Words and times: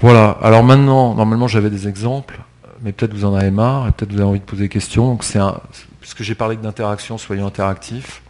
Voilà, 0.00 0.38
alors 0.40 0.64
maintenant, 0.64 1.14
normalement 1.14 1.46
j'avais 1.46 1.68
des 1.68 1.86
exemples, 1.86 2.40
mais 2.80 2.92
peut-être 2.92 3.12
vous 3.12 3.26
en 3.26 3.34
avez 3.34 3.50
marre, 3.50 3.86
et 3.86 3.92
peut-être 3.92 4.12
vous 4.12 4.20
avez 4.20 4.28
envie 4.28 4.40
de 4.40 4.44
poser 4.44 4.62
des 4.62 4.68
questions. 4.70 5.18
Puisque 6.00 6.22
j'ai 6.22 6.34
parlé 6.34 6.56
d'interaction, 6.56 7.18
soyons 7.18 7.46
interactifs. 7.46 8.22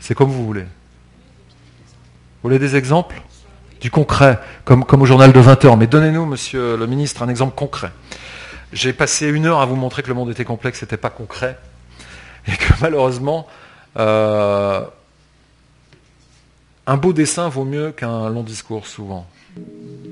C'est 0.00 0.16
comme 0.16 0.30
vous 0.30 0.44
voulez. 0.44 0.62
Vous 0.62 2.42
voulez 2.42 2.58
des 2.58 2.74
exemples? 2.74 3.22
Du 3.80 3.90
concret, 3.90 4.40
comme, 4.64 4.84
comme 4.84 5.02
au 5.02 5.06
journal 5.06 5.32
de 5.32 5.38
20 5.38 5.64
heures. 5.66 5.76
Mais 5.76 5.86
donnez-nous, 5.86 6.26
monsieur 6.26 6.76
le 6.76 6.86
ministre, 6.88 7.22
un 7.22 7.28
exemple 7.28 7.54
concret. 7.54 7.92
J'ai 8.72 8.92
passé 8.92 9.28
une 9.28 9.46
heure 9.46 9.60
à 9.60 9.66
vous 9.66 9.76
montrer 9.76 10.02
que 10.02 10.08
le 10.08 10.14
monde 10.14 10.30
était 10.30 10.44
complexe, 10.44 10.82
n'était 10.82 10.96
pas 10.96 11.10
concret, 11.10 11.56
et 12.48 12.56
que 12.56 12.72
malheureusement, 12.80 13.46
euh, 13.96 14.84
un 16.88 16.96
beau 16.96 17.12
dessin 17.12 17.48
vaut 17.48 17.64
mieux 17.64 17.92
qu'un 17.92 18.28
long 18.28 18.42
discours 18.42 18.88
souvent. 18.88 19.24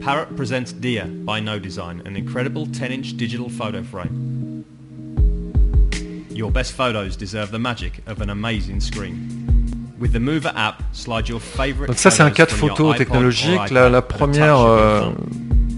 Parrot 0.00 0.36
presents 0.36 0.72
Dia 0.72 1.06
by 1.06 1.40
No 1.40 1.58
Design, 1.58 2.02
an 2.04 2.16
incredible 2.16 2.66
10-inch 2.66 3.16
digital 3.16 3.48
photo 3.48 3.82
frame. 3.82 4.64
Your 6.30 6.50
best 6.50 6.72
photos 6.72 7.16
deserve 7.16 7.50
the 7.50 7.58
magic 7.58 8.02
of 8.06 8.20
an 8.20 8.28
amazing 8.28 8.80
screen. 8.80 9.94
With 9.98 10.12
the 10.12 10.20
Mover 10.20 10.52
app, 10.56 10.82
slide 10.92 11.28
your 11.28 11.40
favorite 11.40 11.86
Donc 11.86 11.98
ça 11.98 12.10
c'est 12.10 12.22
un 12.22 12.30
cas 12.30 12.46
de 12.46 12.50
photo 12.50 12.92
technologique. 12.94 13.70
La, 13.70 13.88
la 13.88 14.02
première 14.02 14.60
euh, 14.60 15.10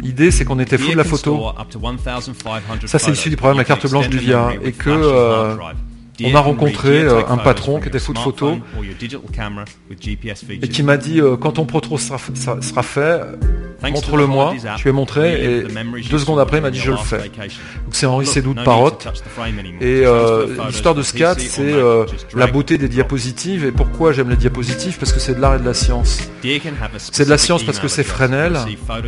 idée 0.03 0.31
c'est 0.31 0.45
qu'on 0.45 0.59
était 0.59 0.79
fou 0.79 0.93
de 0.93 0.97
la 0.97 1.05
photo. 1.05 1.35
store 1.37 1.61
up 1.61 1.69
to 1.69 1.79
1500 1.79 2.33
Ça, 2.87 2.99
c'est 2.99 3.13
issu 3.13 3.29
du 3.29 3.37
programme 3.37 3.59
La 3.59 3.65
carte 3.65 3.89
blanche 3.89 4.09
du 4.09 4.19
VIA, 4.19 4.55
et 4.63 4.73
que, 4.73 4.91
euh. 4.91 5.55
On 6.25 6.35
a 6.35 6.41
rencontré, 6.41 7.03
euh, 7.03 7.23
un 7.29 7.37
patron 7.37 7.81
qui 7.81 7.89
était 7.89 7.99
fou 7.99 8.13
de 8.13 8.19
photo. 8.19 8.59
et 10.51 10.69
qui 10.69 10.83
m'a 10.83 10.97
dit 10.97 11.21
euh, 11.21 11.37
quand 11.37 11.53
ton 11.53 11.67
protro 11.67 11.99
sera, 11.99 12.19
sera- 12.35 12.83
fait, 12.83 13.21
montre-le-moi. 13.83 14.55
Je 14.77 14.83
lui 14.83 14.91
ai 14.91 14.93
montré 14.93 15.45
et 15.45 15.65
deux 16.11 16.19
secondes 16.19 16.39
après 16.39 16.59
il 16.59 16.63
m'a 16.63 16.71
dit 16.71 16.79
je 16.79 16.91
le 16.93 16.97
fais. 16.97 17.31
c'est 17.91 18.07
Henri 18.07 18.27
Sédou 18.27 18.55
de 18.55 18.61
anymore. 18.61 18.99
Et 19.81 20.03
euh, 20.05 20.47
l'histoire 20.69 20.95
de 20.95 21.03
PC 21.03 21.49
c'est 21.49 21.73
euh, 21.73 22.07
la 22.35 22.47
beauté 22.47 22.79
des 22.79 22.89
diapositives. 22.89 23.65
Et 23.65 23.73
pourquoi 23.73 24.13
j'aime 24.13 24.31
les 24.31 24.37
diapositives 24.37 24.99
Parce 24.99 25.13
que 25.13 25.21
c'est 25.21 25.35
de 25.35 25.41
l'art 25.41 25.57
et 25.57 25.59
de 25.59 25.65
la 25.65 25.75
science. 25.75 26.29
C'est 26.99 27.25
de 27.25 27.31
la 27.31 27.39
science 27.39 27.65
parce 27.65 27.79
que 27.79 27.89
c'est 27.89 28.05
Fresnel, 28.05 28.59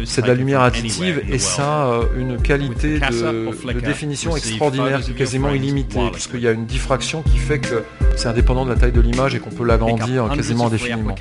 c'est 0.04 0.22
de 0.22 0.26
la 0.26 0.34
lumière 0.34 0.60
additive 0.60 1.22
et 1.30 1.38
ça 1.38 1.84
a 1.84 2.00
une 2.16 2.40
qualité 2.40 2.98
de, 2.98 3.80
définition 3.80 4.36
extraordinaire, 4.36 5.00
quasiment 5.16 5.50
illimitée, 5.50 6.10
puisqu'il 6.12 6.40
y 6.40 6.48
a 6.48 6.52
une 6.52 6.66
diffraction 6.66 6.97
qui 6.98 7.38
fait 7.38 7.58
que 7.58 7.84
c'est 8.16 8.28
indépendant 8.28 8.64
de 8.64 8.70
la 8.70 8.76
taille 8.76 8.92
de 8.92 9.00
l'image 9.00 9.34
et 9.34 9.38
qu'on 9.38 9.50
peut 9.50 9.64
l'agrandir 9.64 10.28
quasiment 10.34 10.66
indéfiniment. 10.66 11.14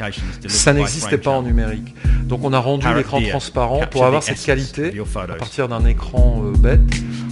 Ça 0.48 0.74
n'existait 0.74 1.18
pas 1.18 1.32
en 1.32 1.42
numérique. 1.44 1.94
Donc 2.24 2.42
on 2.44 2.54
a 2.54 2.60
rendu 2.60 2.88
l'écran 2.96 3.22
transparent 3.22 3.82
pour 3.90 4.06
avoir 4.06 4.24
cette 4.24 4.44
qualité 4.44 4.94
à 5.16 5.36
partir 5.36 5.68
d'un 5.68 5.86
écran 5.86 6.44
euh, 6.44 6.58
bête. 6.58 6.82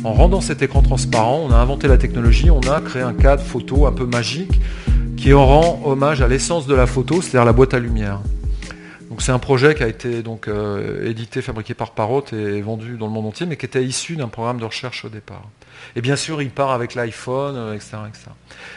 En 0.04 0.14
rendant 0.14 0.40
cet 0.42 0.62
écran 0.62 0.82
transparent, 0.82 1.42
on 1.50 1.52
a 1.52 1.58
inventé 1.58 1.88
la 1.88 1.98
technologie, 1.98 2.50
on 2.50 2.62
a 2.62 2.80
créé 2.80 3.02
un 3.02 3.14
cadre 3.14 3.44
photo 3.44 3.88
un 3.88 3.92
peu 3.92 4.06
magique 4.06 4.62
qui 5.18 5.34
en 5.34 5.46
rend 5.46 5.82
hommage 5.86 6.22
à 6.22 6.28
l'essence 6.28 6.68
de 6.68 6.76
la 6.76 6.86
photo, 6.86 7.22
c'est-à-dire 7.22 7.46
la 7.46 7.54
boîte 7.54 7.74
à 7.74 7.80
lumière. 7.80 8.20
Donc 9.16 9.22
c'est 9.22 9.32
un 9.32 9.40
projet 9.40 9.76
qui 9.76 9.82
a 9.82 9.88
été 9.88 10.22
donc 10.22 10.50
euh, 10.50 11.10
édité, 11.10 11.42
fabriqué 11.42 11.74
par 11.74 11.92
Parrot 11.92 12.26
et 12.34 12.60
vendu 12.62 12.98
dans 12.98 13.06
le 13.06 13.14
monde 13.14 13.28
entier, 13.28 13.46
mais 13.46 13.56
qui 13.56 13.66
était 13.66 13.82
issu 13.82 14.18
d'un 14.18 14.28
programme 14.28 14.60
de 14.60 14.66
recherche 14.66 15.06
au 15.06 15.08
départ. 15.08 15.44
Et 15.96 16.02
bien 16.02 16.18
sûr, 16.18 16.42
il 16.42 16.50
part 16.50 16.72
avec 16.72 16.96
l'iPhone, 16.96 17.56
euh, 17.56 17.74
etc., 17.74 17.96
etc. 18.10 18.26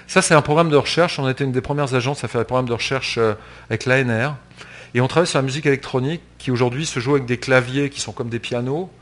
Ça, 0.06 0.22
c'est 0.22 0.34
un 0.34 0.40
programme 0.40 0.70
de 0.70 0.76
recherche. 0.76 1.18
On 1.18 1.28
était 1.28 1.42
une 1.42 1.50
des 1.50 1.60
premières 1.60 1.92
agences 1.96 2.22
à 2.22 2.28
faire 2.28 2.40
des 2.40 2.44
programmes 2.44 2.68
de 2.68 2.72
recherche 2.72 3.18
euh, 3.18 3.34
avec 3.68 3.84
l'ANR. 3.84 4.36
Et 4.94 5.00
on 5.00 5.08
travaille 5.08 5.26
sur 5.26 5.40
la 5.40 5.42
musique 5.42 5.66
électronique 5.66 6.22
qui 6.38 6.52
aujourd'hui 6.52 6.86
se 6.86 7.00
joue 7.00 7.16
avec 7.16 7.26
des 7.26 7.38
claviers 7.38 7.90
qui 7.90 8.00
sont 8.00 8.12
comme 8.12 8.28
des 8.28 8.38
pianos 8.38 8.92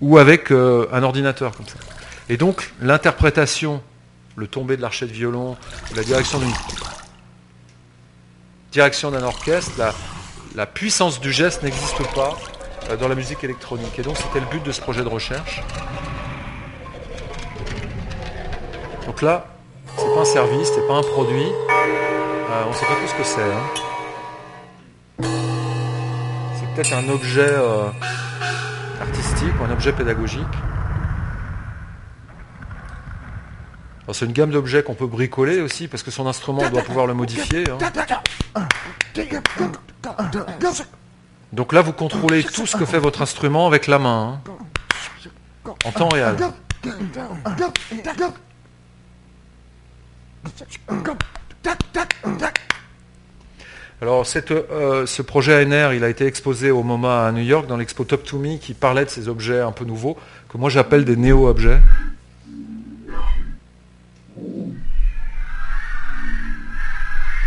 ou 0.00 0.16
avec 0.16 0.50
un 0.50 1.02
ordinateur 1.02 1.54
comme 1.54 1.66
ça. 1.66 1.76
Et 2.30 2.38
donc 2.38 2.72
l'interprétation, 2.80 3.82
le 4.34 4.46
tombé 4.46 4.78
de 4.78 4.82
l'archet 4.82 5.06
de 5.06 5.12
violon, 5.12 5.58
la 5.94 6.02
direction 6.02 6.38
d'une 6.38 6.54
direction 8.72 9.10
d'un 9.10 9.22
orchestre, 9.22 9.72
la, 9.78 9.94
la 10.56 10.64
puissance 10.64 11.20
du 11.20 11.30
geste 11.32 11.62
n'existe 11.62 12.02
pas 12.14 12.34
euh, 12.88 12.96
dans 12.96 13.08
la 13.08 13.14
musique 13.14 13.44
électronique. 13.44 13.98
Et 13.98 14.02
donc 14.02 14.16
c'était 14.16 14.40
le 14.40 14.46
but 14.46 14.64
de 14.64 14.72
ce 14.72 14.80
projet 14.80 15.04
de 15.04 15.08
recherche. 15.08 15.60
Donc 19.04 19.20
là, 19.20 19.44
c'est 19.96 20.14
pas 20.14 20.20
un 20.20 20.24
service, 20.24 20.70
c'est 20.74 20.86
pas 20.88 20.94
un 20.94 21.02
produit. 21.02 21.44
Euh, 21.44 22.64
on 22.66 22.70
ne 22.70 22.74
sait 22.74 22.86
pas 22.86 22.94
tout 22.94 23.06
ce 23.06 23.14
que 23.14 23.24
c'est. 23.24 23.42
hein. 23.42 23.68
C'est 26.58 26.66
peut-être 26.74 26.94
un 26.94 27.06
objet 27.10 27.52
euh, 27.52 27.90
artistique 29.00 29.52
ou 29.60 29.64
un 29.64 29.70
objet 29.72 29.92
pédagogique. 29.92 30.40
Alors, 30.42 30.54
C'est 34.12 34.24
une 34.24 34.32
gamme 34.32 34.50
d'objets 34.50 34.82
qu'on 34.82 34.94
peut 34.94 35.06
bricoler 35.06 35.60
aussi 35.60 35.88
parce 35.88 36.02
que 36.02 36.10
son 36.10 36.26
instrument 36.26 36.68
doit 36.70 36.82
pouvoir 36.82 37.06
le 37.06 37.14
modifier. 37.14 37.64
hein. 37.70 37.78
Donc 41.52 41.72
là, 41.72 41.82
vous 41.82 41.92
contrôlez 41.92 42.44
tout 42.44 42.66
ce 42.66 42.76
que 42.76 42.84
fait 42.84 42.98
votre 42.98 43.22
instrument 43.22 43.66
avec 43.66 43.86
la 43.86 43.98
main, 43.98 44.40
hein, 44.44 45.72
en 45.84 45.92
temps 45.92 46.08
réel. 46.08 46.36
Alors 54.02 54.24
euh, 54.70 55.06
ce 55.06 55.22
projet 55.22 55.64
ANR, 55.64 55.94
il 55.94 56.04
a 56.04 56.08
été 56.10 56.26
exposé 56.26 56.70
au 56.70 56.82
MoMA 56.82 57.26
à 57.26 57.32
New 57.32 57.42
York 57.42 57.66
dans 57.66 57.78
l'expo 57.78 58.04
Top 58.04 58.24
to 58.24 58.38
Me 58.38 58.58
qui 58.58 58.74
parlait 58.74 59.06
de 59.06 59.10
ces 59.10 59.28
objets 59.28 59.60
un 59.60 59.72
peu 59.72 59.86
nouveaux 59.86 60.18
que 60.50 60.58
moi 60.58 60.68
j'appelle 60.68 61.04
des 61.06 61.16
néo-objets. 61.16 61.80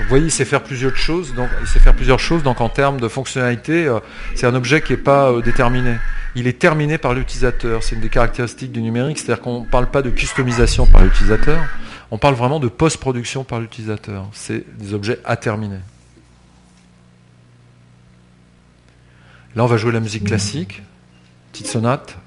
Voyez, 0.09 0.25
il 0.25 0.31
sait 0.31 0.45
faire 0.45 0.63
plusieurs 0.63 0.95
choses. 0.95 1.33
Donc, 1.33 1.49
il 1.61 1.67
sait 1.67 1.79
faire 1.79 1.95
plusieurs 1.95 2.19
choses. 2.19 2.43
Donc, 2.43 2.61
en 2.61 2.69
termes 2.69 2.99
de 2.99 3.07
fonctionnalité, 3.07 3.85
euh, 3.85 3.99
c'est 4.35 4.47
un 4.47 4.55
objet 4.55 4.81
qui 4.81 4.93
n'est 4.93 4.97
pas 4.97 5.31
euh, 5.31 5.41
déterminé. 5.41 5.97
Il 6.35 6.47
est 6.47 6.59
terminé 6.59 6.97
par 6.97 7.13
l'utilisateur. 7.13 7.83
C'est 7.83 7.95
une 7.95 8.01
des 8.01 8.09
caractéristiques 8.09 8.71
du 8.71 8.81
numérique. 8.81 9.19
C'est-à-dire 9.19 9.41
qu'on 9.41 9.61
ne 9.61 9.65
parle 9.65 9.89
pas 9.89 10.01
de 10.01 10.09
customisation 10.09 10.85
par 10.85 11.03
l'utilisateur. 11.03 11.63
On 12.11 12.17
parle 12.17 12.35
vraiment 12.35 12.59
de 12.59 12.67
post-production 12.67 13.43
par 13.43 13.59
l'utilisateur. 13.59 14.27
C'est 14.33 14.65
des 14.77 14.93
objets 14.93 15.19
à 15.25 15.37
terminer. 15.37 15.79
Là, 19.55 19.63
on 19.63 19.67
va 19.67 19.77
jouer 19.77 19.91
la 19.91 19.99
musique 19.99 20.25
classique. 20.25 20.81
Petite 21.51 21.67
sonate. 21.67 22.17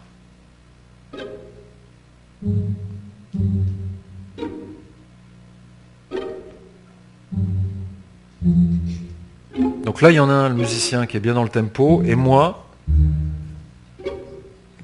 Donc 9.84 10.00
là, 10.00 10.10
il 10.10 10.14
y 10.14 10.20
en 10.20 10.30
a 10.30 10.32
un, 10.32 10.48
le 10.48 10.54
musicien, 10.54 11.06
qui 11.06 11.16
est 11.16 11.20
bien 11.20 11.34
dans 11.34 11.42
le 11.42 11.48
tempo, 11.48 12.02
et 12.04 12.14
moi, 12.14 12.66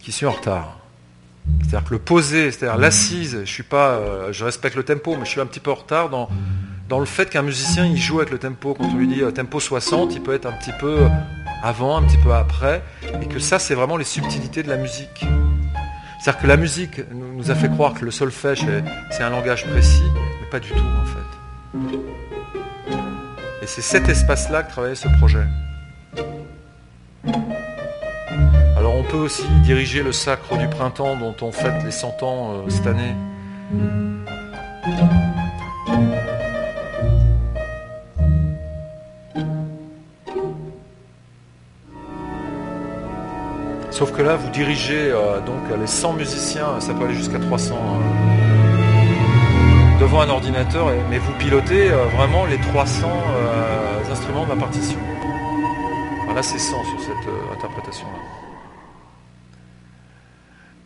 qui 0.00 0.12
suis 0.12 0.26
en 0.26 0.32
retard. 0.32 0.78
C'est-à-dire 1.60 1.84
que 1.88 1.94
le 1.94 1.98
posé, 1.98 2.50
c'est-à-dire 2.50 2.78
l'assise, 2.78 3.42
je 3.44 3.62
euh, 3.72 4.32
respecte 4.40 4.76
le 4.76 4.82
tempo, 4.82 5.16
mais 5.16 5.24
je 5.24 5.30
suis 5.30 5.40
un 5.40 5.46
petit 5.46 5.60
peu 5.60 5.70
en 5.70 5.74
retard 5.74 6.08
dans, 6.08 6.28
le 6.98 7.06
fait 7.06 7.30
qu'un 7.30 7.42
musicien, 7.42 7.86
il 7.86 7.96
joue 7.96 8.18
avec 8.18 8.30
le 8.30 8.38
tempo. 8.38 8.74
Quand 8.74 8.84
on 8.84 8.96
lui 8.96 9.06
dit 9.06 9.22
euh, 9.22 9.30
tempo 9.30 9.60
60, 9.60 10.14
il 10.14 10.22
peut 10.22 10.34
être 10.34 10.46
un 10.46 10.52
petit 10.52 10.72
peu 10.78 11.06
avant, 11.62 11.96
un 11.96 12.02
petit 12.02 12.18
peu 12.18 12.32
après, 12.32 12.82
et 13.20 13.26
que 13.26 13.38
ça, 13.38 13.58
c'est 13.58 13.74
vraiment 13.74 13.96
les 13.96 14.04
subtilités 14.04 14.62
de 14.62 14.68
la 14.68 14.76
musique. 14.76 15.24
C'est-à-dire 16.20 16.42
que 16.42 16.46
la 16.46 16.56
musique 16.56 17.00
nous 17.12 17.50
a 17.50 17.54
fait 17.54 17.68
croire 17.68 17.94
que 17.94 18.04
le 18.04 18.10
solfège, 18.10 18.64
c'est 19.10 19.22
un 19.22 19.30
langage 19.30 19.66
précis, 19.66 20.02
mais 20.40 20.48
pas 20.50 20.60
du 20.60 20.70
tout, 20.70 20.76
en 20.76 21.06
fait. 21.06 22.27
C'est 23.68 23.82
cet 23.82 24.08
espace-là 24.08 24.62
que 24.62 24.70
travaillait 24.70 24.94
ce 24.94 25.08
projet. 25.18 25.46
Alors 28.78 28.96
on 28.96 29.04
peut 29.04 29.18
aussi 29.18 29.46
diriger 29.62 30.02
le 30.02 30.10
sacre 30.10 30.56
du 30.56 30.66
printemps 30.68 31.16
dont 31.16 31.34
on 31.42 31.52
fête 31.52 31.84
les 31.84 31.90
100 31.90 32.22
ans 32.22 32.54
euh, 32.54 32.70
cette 32.70 32.86
année. 32.86 33.14
Sauf 43.90 44.12
que 44.12 44.22
là, 44.22 44.36
vous 44.36 44.48
dirigez 44.50 45.10
euh, 45.10 45.40
donc 45.40 45.60
les 45.78 45.86
100 45.86 46.14
musiciens, 46.14 46.80
ça 46.80 46.94
peut 46.94 47.04
aller 47.04 47.14
jusqu'à 47.14 47.38
300 47.38 47.74
euh, 47.74 48.27
devant 50.00 50.20
un 50.22 50.28
ordinateur, 50.28 50.86
mais 51.10 51.18
vous 51.18 51.32
pilotez 51.34 51.90
euh, 51.90 52.04
vraiment 52.16 52.44
les 52.46 52.58
300 52.58 53.06
euh, 53.08 54.12
instruments 54.12 54.44
de 54.44 54.50
la 54.50 54.56
partition. 54.56 54.98
Alors 56.22 56.34
là, 56.36 56.42
c'est 56.42 56.58
100 56.58 56.84
sur 56.84 57.00
cette 57.00 57.28
euh, 57.28 57.54
interprétation-là. 57.56 58.18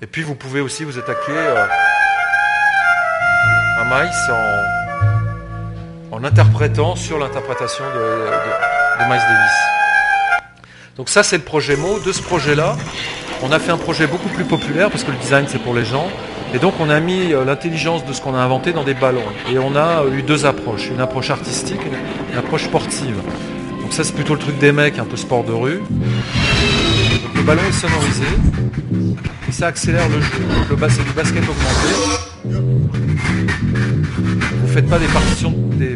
Et 0.01 0.07
puis, 0.07 0.23
vous 0.23 0.35
pouvez 0.35 0.61
aussi 0.61 0.85
vous 0.85 0.99
attaquer 0.99 1.37
à 3.79 3.85
Miles 3.85 4.11
en, 6.13 6.25
interprétant 6.25 6.95
sur 6.95 7.19
l'interprétation 7.19 7.85
de, 7.85 7.99
de- 7.99 9.05
Miles 9.09 9.19
Davis. 9.19 10.53
Donc 10.97 11.09
ça, 11.09 11.23
c'est 11.25 11.37
le 11.37 11.43
projet 11.43 11.77
mot. 11.77 11.99
De 11.99 12.13
ce 12.13 12.23
projet-là, 12.23 12.77
On 13.43 13.51
a 13.51 13.59
fait 13.59 13.73
un 13.73 13.77
projet 13.77 14.07
beaucoup 14.07 14.29
plus 14.29 14.45
populaire 14.45 14.89
parce 14.89 15.03
que 15.03 15.11
le 15.11 15.17
design 15.17 15.47
c'est 15.49 15.59
pour 15.59 15.75
les 15.75 15.85
gens. 15.85 16.07
Et 16.55 16.59
donc 16.59 16.75
on 16.81 16.91
a 16.91 17.01
mis 17.01 17.33
euh, 17.33 17.45
l'intelligence 17.45 18.05
de 18.05 18.13
ce 18.13 18.21
qu'on 18.21 18.35
a 18.35 18.39
inventé 18.39 18.73
dans 18.73 18.85
des 18.85 18.93
ballons. 18.95 19.25
Et 19.51 19.59
on 19.59 19.75
a 19.75 20.05
eu 20.13 20.23
deux 20.23 20.45
approches, 20.45 20.91
une 20.91 21.01
approche 21.01 21.31
artistique 21.31 21.81
et 21.81 22.33
une 22.33 22.39
approche 22.39 22.65
sportive. 22.65 23.17
Donc 23.81 23.93
ça 23.93 24.05
c'est 24.05 24.15
plutôt 24.15 24.35
le 24.35 24.41
truc 24.41 24.59
des 24.59 24.71
mecs, 24.71 24.99
un 24.99 25.05
peu 25.05 25.17
sport 25.17 25.45
de 25.45 25.53
rue. 25.53 25.79
Donc 25.79 27.35
le 27.35 27.43
ballon 27.43 27.63
est 27.69 27.73
sonorisé 27.73 28.25
et 29.49 29.53
ça 29.53 29.69
accélère 29.69 30.07
le 30.11 30.21
jeu. 30.21 30.31
Donc 30.55 30.69
le 30.69 30.77
bas 30.77 30.89
c'est 30.91 31.05
du 31.05 31.13
basket 31.13 31.43
augmenté. 31.43 32.23
Vous 34.61 34.69
faites 34.69 34.89
pas 34.89 34.99
des 34.99 35.07
partitions 35.07 35.55
des. 35.79 35.95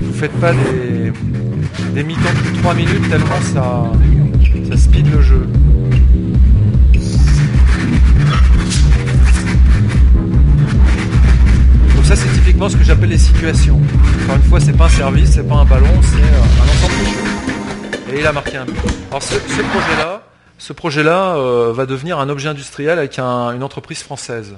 Vous 0.00 0.14
faites 0.14 0.40
pas 0.40 0.52
des, 0.52 1.12
des 1.94 2.02
mi-temps 2.02 2.20
de 2.22 2.58
3 2.60 2.74
minutes 2.74 3.10
tellement 3.10 3.40
ça, 3.52 3.92
ça 4.70 4.76
speed 4.76 5.12
le 5.12 5.20
jeu. 5.20 5.46
Ce 12.68 12.76
que 12.76 12.84
j'appelle 12.84 13.08
les 13.10 13.18
situations. 13.18 13.80
Encore 14.24 14.36
une 14.36 14.42
fois 14.42 14.60
c'est 14.60 14.72
pas 14.76 14.84
un 14.86 14.88
service, 14.90 15.30
c'est 15.32 15.48
pas 15.48 15.56
un 15.56 15.64
ballon, 15.64 15.86
c'est 16.02 16.16
euh, 16.16 16.42
un 16.62 16.68
ensemble 16.68 17.00
de 17.00 17.04
choses. 17.04 18.14
Et 18.14 18.20
il 18.20 18.26
a 18.26 18.32
marqué 18.32 18.56
un 18.56 18.64
but. 18.66 18.74
Alors 19.10 19.22
ce, 19.22 19.34
projet-là, 19.36 20.22
ce 20.58 20.72
projet-là 20.72 21.36
euh, 21.36 21.72
va 21.74 21.86
devenir 21.86 22.18
un 22.18 22.28
objet 22.28 22.48
industriel 22.48 22.98
avec 22.98 23.18
un- 23.18 23.52
une 23.54 23.62
entreprise 23.62 24.02
française. 24.02 24.54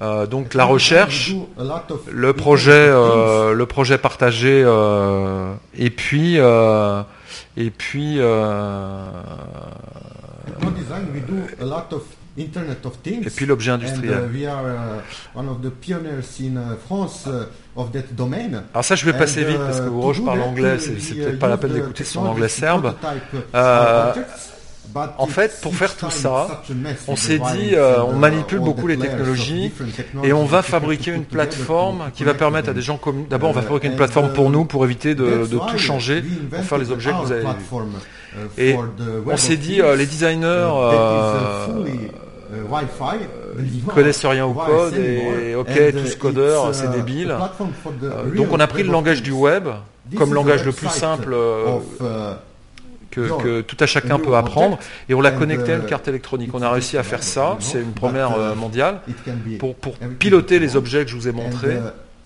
Euh, 0.00 0.26
donc 0.26 0.54
la 0.54 0.64
recherche, 0.64 1.32
le 2.10 2.32
projet, 2.32 2.86
le 2.88 3.64
projet 3.66 3.98
partagé, 3.98 4.60
et 5.76 5.90
puis, 5.90 6.36
et 7.56 7.70
puis, 7.70 8.18
Internet 12.38 12.86
of 12.86 12.98
Things. 13.02 13.26
et 13.26 13.30
puis 13.30 13.46
l'objet 13.46 13.72
and 13.72 13.80
uh, 13.80 13.84
industriel. 13.84 14.30
we 14.32 14.46
are 14.46 14.66
uh, 14.66 15.02
one 15.34 15.48
of 15.48 15.60
the 15.62 15.70
pioneers 15.70 16.40
in 16.40 16.56
uh, 16.56 16.76
France 16.86 17.26
uh, 17.26 17.46
of 17.76 17.90
that 17.92 18.04
domain. 18.16 18.64
Alors 18.72 18.84
ça, 18.84 18.94
je 18.94 19.04
vais 19.04 19.12
passer 19.12 19.44
And, 19.44 19.48
vite 19.48 19.56
uh, 19.56 19.64
parce 19.66 19.80
que 19.80 19.86
to 19.86 20.00
Roche 20.00 20.24
parle 20.24 20.42
anglais, 20.42 20.76
uh, 20.76 20.80
c'est 20.80 21.00
c'est 21.00 21.14
uh, 21.14 21.24
peut-être 21.24 21.38
pas 21.38 21.48
la 21.48 21.56
peine 21.56 21.72
d'écouter 21.72 22.04
son 22.04 22.24
anglais 22.26 22.48
serbe. 22.48 22.94
uh, 23.02 23.54
Euh, 23.54 24.12
en 25.18 25.26
fait, 25.26 25.60
pour 25.60 25.74
faire 25.74 25.94
tout 25.94 26.10
ça, 26.10 26.62
on 27.06 27.14
s'est 27.14 27.38
dit, 27.38 27.74
euh, 27.74 28.02
on 28.02 28.16
uh, 28.16 28.18
manipule 28.18 28.60
beaucoup 28.60 28.86
les 28.86 28.96
technologies 28.96 29.70
et 30.24 30.32
on 30.32 30.44
va 30.46 30.62
fabriquer 30.62 31.12
une 31.12 31.24
plateforme 31.24 32.10
qui 32.14 32.24
va 32.24 32.34
permettre 32.34 32.70
à 32.70 32.72
des 32.72 32.80
gens 32.80 32.96
comme 32.96 33.26
D'abord, 33.28 33.50
on 33.50 33.52
va 33.52 33.60
Euh, 33.60 33.64
fabriquer 33.64 33.88
une 33.88 33.96
plateforme 33.96 34.32
pour 34.32 34.46
uh, 34.48 34.50
nous 34.50 34.64
pour 34.64 34.84
éviter 34.84 35.14
de, 35.14 35.46
tout 35.46 35.78
changer 35.78 36.22
pour 36.50 36.64
faire 36.64 36.78
les 36.78 36.90
objets 36.90 37.10
que 37.10 37.16
vous 37.26 37.32
avez 37.32 37.42
vus. 37.42 37.48
uh, 38.56 38.60
Et 38.60 38.76
on 39.26 39.36
s'est 39.36 39.56
dit, 39.58 39.80
euh, 39.82 39.94
les 39.94 40.06
designers 40.06 40.46
uh, 40.46 40.80
euh, 40.80 41.66
uh, 41.68 41.90
uh, 41.90 42.10
Wi-Fi, 42.50 43.24
ils 43.58 43.82
connaissent 43.84 44.24
rien 44.24 44.46
au 44.46 44.54
code 44.54 44.94
et 44.96 45.54
ok, 45.54 45.92
tous 45.92 46.16
codeurs, 46.16 46.74
c'est 46.74 46.90
débile. 46.90 47.34
Euh, 48.02 48.34
donc 48.34 48.48
on 48.52 48.60
a 48.60 48.66
pris 48.66 48.82
le 48.82 48.90
langage 48.90 49.22
du 49.22 49.32
web 49.32 49.68
comme 50.16 50.34
langage 50.34 50.64
le 50.64 50.72
plus 50.72 50.88
simple 50.88 51.32
euh, 51.34 51.78
que, 53.10 53.42
que 53.42 53.60
tout 53.60 53.76
à 53.80 53.86
chacun 53.86 54.18
peut 54.18 54.34
apprendre. 54.36 54.78
Et 55.08 55.14
on 55.14 55.20
l'a 55.20 55.30
connecté 55.30 55.72
à 55.72 55.76
une 55.76 55.86
carte 55.86 56.08
électronique. 56.08 56.50
On 56.54 56.62
a 56.62 56.70
réussi 56.70 56.96
à 56.96 57.02
faire 57.02 57.22
ça, 57.22 57.56
c'est 57.60 57.80
une 57.80 57.92
première 57.92 58.38
euh, 58.38 58.54
mondiale, 58.54 59.00
pour, 59.58 59.74
pour 59.74 59.96
piloter 60.18 60.58
les 60.58 60.76
objets 60.76 61.04
que 61.04 61.10
je 61.10 61.16
vous 61.16 61.28
ai 61.28 61.32
montrés, 61.32 61.78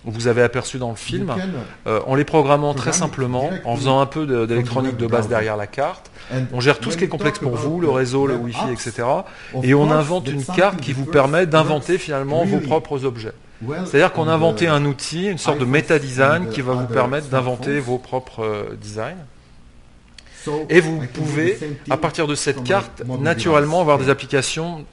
vous 0.05 0.27
avez 0.27 0.41
aperçus 0.41 0.77
dans 0.79 0.89
le 0.89 0.95
film, 0.95 1.33
euh, 1.87 1.99
en 2.07 2.15
les 2.15 2.23
programmant 2.25 2.73
très 2.73 2.91
simplement, 2.93 3.49
en 3.65 3.75
faisant 3.75 3.99
un 4.01 4.05
peu 4.05 4.25
de- 4.25 4.45
d'électronique 4.45 4.97
de 4.97 5.07
base 5.07 5.27
derrière 5.29 5.55
la 5.57 5.67
carte. 5.67 6.11
On 6.53 6.59
gère 6.59 6.79
tout 6.79 6.91
ce 6.91 6.97
qui 6.97 7.03
est 7.03 7.07
complexe 7.09 7.39
pour 7.39 7.55
vous, 7.55 7.79
le 7.79 7.89
réseau, 7.89 8.27
le 8.27 8.35
Wi-Fi, 8.35 8.71
etc. 8.71 9.03
Et 9.63 9.73
on 9.73 9.91
invente 9.91 10.27
une 10.29 10.43
carte 10.45 10.79
qui 10.81 10.93
vous 10.93 11.05
permet 11.05 11.45
d'inventer 11.45 11.97
finalement 11.97 12.43
vos 12.45 12.59
propres 12.59 13.05
objets. 13.05 13.33
C'est-à-dire 13.85 14.11
qu'on 14.11 14.27
a 14.27 14.33
inventé 14.33 14.67
un 14.67 14.83
outil, 14.83 15.27
une 15.29 15.37
sorte 15.37 15.59
de 15.59 15.65
méta-design 15.65 16.49
qui 16.49 16.59
va 16.61 16.73
vous 16.73 16.85
permettre 16.87 17.27
d'inventer 17.27 17.79
vos 17.79 17.97
propres 17.97 18.43
euh, 18.43 18.75
designs. 18.81 19.15
Et 20.69 20.79
vous 20.79 21.01
pouvez, 21.13 21.57
à 21.89 21.97
partir 21.97 22.27
de 22.27 22.35
cette 22.35 22.63
carte, 22.63 23.03
naturellement 23.19 23.81
avoir 23.81 23.97
des 23.97 24.09
applications 24.09 24.85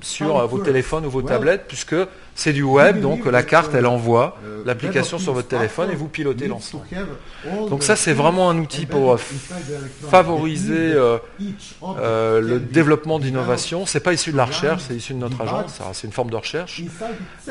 sur 0.00 0.38
euh, 0.38 0.46
vos 0.46 0.58
téléphones 0.58 1.06
ou 1.06 1.10
vos 1.10 1.22
tablettes, 1.22 1.64
puisque 1.68 1.96
c'est 2.34 2.52
du 2.52 2.62
web, 2.62 3.00
donc 3.00 3.26
la 3.26 3.42
carte, 3.42 3.74
elle 3.74 3.86
envoie 3.86 4.38
l'application 4.64 5.18
sur 5.18 5.32
votre 5.32 5.48
téléphone 5.48 5.90
et 5.90 5.94
vous 5.94 6.08
pilotez 6.08 6.48
l'ensemble. 6.48 6.86
Donc 7.68 7.82
ça, 7.82 7.96
c'est 7.96 8.12
vraiment 8.12 8.48
un 8.50 8.58
outil 8.58 8.86
pour 8.86 9.12
euh, 9.12 9.16
favoriser 10.08 10.92
euh, 10.92 11.18
euh, 11.98 12.40
le 12.40 12.60
développement 12.60 13.18
d'innovation. 13.18 13.86
C'est 13.86 14.00
pas 14.00 14.12
issu 14.12 14.32
de 14.32 14.36
la 14.36 14.46
recherche, 14.46 14.82
c'est 14.88 14.94
issu 14.94 15.14
de 15.14 15.18
notre 15.18 15.40
agence, 15.40 15.80
c'est 15.92 16.06
une 16.06 16.12
forme 16.12 16.30
de 16.30 16.36
recherche. 16.36 16.82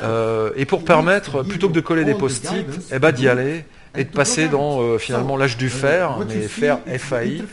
Euh, 0.01 0.51
et 0.55 0.65
pour 0.65 0.83
permettre, 0.83 1.43
plutôt 1.43 1.69
que 1.69 1.73
de 1.73 1.81
coller 1.81 2.05
des 2.05 2.15
post-it, 2.15 2.67
eh 2.91 2.99
ben, 2.99 3.11
d'y 3.11 3.27
aller 3.27 3.65
et 3.97 4.03
de 4.05 4.09
passer 4.09 4.47
dans 4.47 4.81
euh, 4.81 4.97
finalement 4.97 5.35
l'âge 5.37 5.57
du 5.57 5.69
fer, 5.69 6.17
mais 6.35 6.41
faire 6.47 6.79
FAI, 6.85 7.43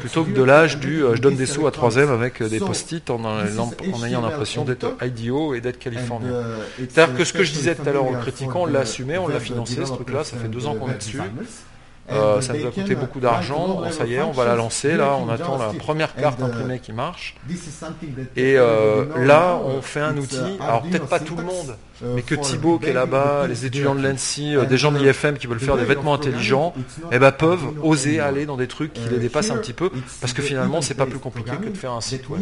plutôt 0.00 0.24
que 0.24 0.30
de 0.30 0.42
l'âge 0.42 0.78
du 0.78 1.02
euh, 1.02 1.16
je 1.16 1.20
donne 1.20 1.34
des 1.36 1.46
sous 1.46 1.66
à 1.66 1.70
3 1.72 1.96
M 1.96 2.10
avec 2.10 2.40
euh, 2.40 2.48
des 2.48 2.58
post-it 2.68 3.10
en, 3.10 3.24
en- 3.24 3.44
en 3.92 4.04
ayant 4.04 4.20
l'impression 4.30 4.64
d'être 4.64 4.96
IDEO 5.04 5.54
et 5.54 5.60
d'être 5.60 5.78
californien. 5.78 6.30
C'est-à-dire 6.78 7.16
que 7.16 7.24
ce 7.24 7.32
que 7.32 7.42
je 7.44 7.52
disais 7.52 7.74
tout 7.74 7.88
à 7.88 7.92
l'heure 7.92 8.04
en 8.04 8.10
le 8.12 8.18
critiquant, 8.22 8.62
on 8.62 8.66
l'a 8.66 8.80
assumé, 8.80 9.18
on 9.18 9.26
l'a 9.28 9.40
financé 9.40 9.74
ce 9.86 9.92
truc-là, 9.96 10.24
ça 10.24 10.36
fait 10.36 10.48
deux 10.48 10.66
ans 10.66 10.74
qu'on 10.74 10.88
est 10.90 10.98
dessus. 10.98 11.18
Euh, 12.10 12.40
ça 12.40 12.54
nous 12.54 12.66
a 12.66 12.70
coûté 12.70 12.94
beaucoup 12.94 13.20
d'argent, 13.20 13.80
bon, 13.82 13.90
ça 13.90 14.06
y 14.06 14.14
est, 14.14 14.22
on 14.22 14.32
va 14.32 14.46
la 14.46 14.56
lancer, 14.56 14.96
là 14.96 15.16
on 15.16 15.28
attend 15.28 15.58
la 15.58 15.72
première 15.78 16.14
carte 16.14 16.42
imprimée 16.42 16.78
qui 16.78 16.92
marche. 16.92 17.36
Et 18.36 18.56
euh, 18.56 19.04
là 19.26 19.60
on 19.62 19.82
fait 19.82 20.00
un 20.00 20.16
outil, 20.16 20.38
alors 20.60 20.82
peut-être 20.82 21.06
pas 21.06 21.20
tout 21.20 21.36
le 21.36 21.42
monde, 21.44 21.76
mais 22.02 22.22
que 22.22 22.34
Thibaut 22.34 22.78
qui 22.78 22.86
est 22.86 22.92
là-bas, 22.94 23.46
les 23.46 23.66
étudiants 23.66 23.94
de 23.94 24.06
l'ENSI, 24.06 24.56
euh, 24.56 24.64
des 24.64 24.78
gens 24.78 24.90
de 24.92 24.98
l'IFM 24.98 25.36
qui 25.36 25.46
veulent 25.46 25.60
faire 25.60 25.76
des 25.76 25.84
vêtements 25.84 26.14
intelligents, 26.14 26.72
eh 27.12 27.18
ben, 27.18 27.32
peuvent 27.32 27.66
oser 27.82 28.20
aller 28.20 28.46
dans 28.46 28.56
des 28.56 28.68
trucs 28.68 28.92
qui 28.92 29.08
les 29.10 29.18
dépassent 29.18 29.50
un 29.50 29.58
petit 29.58 29.74
peu, 29.74 29.90
parce 30.20 30.32
que 30.32 30.42
finalement 30.42 30.80
c'est 30.80 30.94
pas 30.94 31.06
plus 31.06 31.18
compliqué 31.18 31.52
que 31.56 31.68
de 31.68 31.76
faire 31.76 31.92
un 31.92 32.00
site 32.00 32.28
web. 32.28 32.40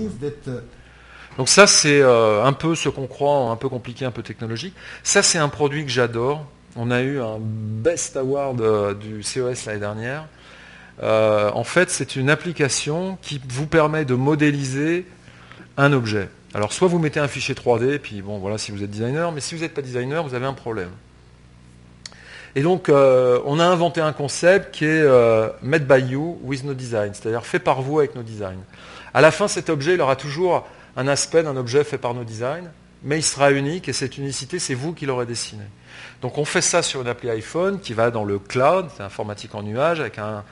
Donc 1.38 1.48
ça 1.48 1.66
c'est 1.66 2.00
euh, 2.00 2.44
un 2.44 2.52
peu 2.52 2.74
ce 2.74 2.88
qu'on 2.88 3.06
croit, 3.06 3.50
un 3.50 3.56
peu 3.56 3.68
compliqué, 3.68 4.04
un 4.04 4.10
peu 4.10 4.22
technologique. 4.22 4.74
Ça 5.02 5.22
c'est 5.22 5.38
un 5.38 5.48
produit 5.48 5.84
que 5.84 5.90
j'adore. 5.90 6.46
On 6.78 6.90
a 6.90 7.00
eu 7.00 7.20
un 7.20 7.38
Best 7.40 8.18
Award 8.18 8.60
euh, 8.60 8.92
du 8.92 9.22
CES 9.22 9.64
l'année 9.64 9.80
dernière. 9.80 10.26
Euh, 11.02 11.50
en 11.54 11.64
fait, 11.64 11.88
c'est 11.90 12.16
une 12.16 12.28
application 12.28 13.16
qui 13.22 13.40
vous 13.48 13.66
permet 13.66 14.04
de 14.04 14.14
modéliser 14.14 15.06
un 15.78 15.94
objet. 15.94 16.28
Alors, 16.52 16.74
soit 16.74 16.88
vous 16.88 16.98
mettez 16.98 17.18
un 17.18 17.28
fichier 17.28 17.54
3D, 17.54 17.98
puis 17.98 18.20
bon, 18.20 18.38
voilà, 18.38 18.58
si 18.58 18.72
vous 18.72 18.82
êtes 18.82 18.90
designer, 18.90 19.32
mais 19.32 19.40
si 19.40 19.54
vous 19.54 19.62
n'êtes 19.62 19.72
pas 19.72 19.80
designer, 19.80 20.22
vous 20.22 20.34
avez 20.34 20.44
un 20.44 20.52
problème. 20.52 20.90
Et 22.54 22.62
donc, 22.62 22.90
euh, 22.90 23.40
on 23.46 23.58
a 23.58 23.64
inventé 23.64 24.02
un 24.02 24.12
concept 24.12 24.74
qui 24.74 24.84
est 24.84 25.06
made 25.62 25.86
by 25.86 26.00
you 26.00 26.38
with 26.42 26.62
no 26.64 26.74
design, 26.74 27.12
c'est-à-dire 27.14 27.44
fait 27.46 27.58
par 27.58 27.80
vous 27.80 28.00
avec 28.00 28.14
nos 28.14 28.22
designs. 28.22 28.64
À 29.14 29.22
la 29.22 29.30
fin, 29.30 29.48
cet 29.48 29.70
objet, 29.70 29.94
il 29.94 30.00
aura 30.02 30.16
toujours 30.16 30.66
un 30.96 31.08
aspect 31.08 31.42
d'un 31.42 31.56
objet 31.56 31.84
fait 31.84 31.98
par 31.98 32.12
nos 32.12 32.24
designs, 32.24 32.70
mais 33.02 33.18
il 33.18 33.22
sera 33.22 33.50
unique 33.50 33.88
et 33.88 33.92
cette 33.94 34.18
unicité, 34.18 34.58
c'est 34.58 34.74
vous 34.74 34.92
qui 34.92 35.06
l'aurez 35.06 35.26
dessiné. 35.26 35.64
Donc 36.22 36.38
on 36.38 36.44
fait 36.44 36.62
ça 36.62 36.82
sur 36.82 37.02
une 37.02 37.08
appli 37.08 37.30
iPhone 37.30 37.80
qui 37.80 37.92
va 37.92 38.10
dans 38.10 38.24
le 38.24 38.38
cloud, 38.38 38.88
c'est 38.96 39.02
informatique 39.02 39.54
en 39.54 39.62
nuage, 39.62 40.00
avec 40.00 40.18
un, 40.18 40.44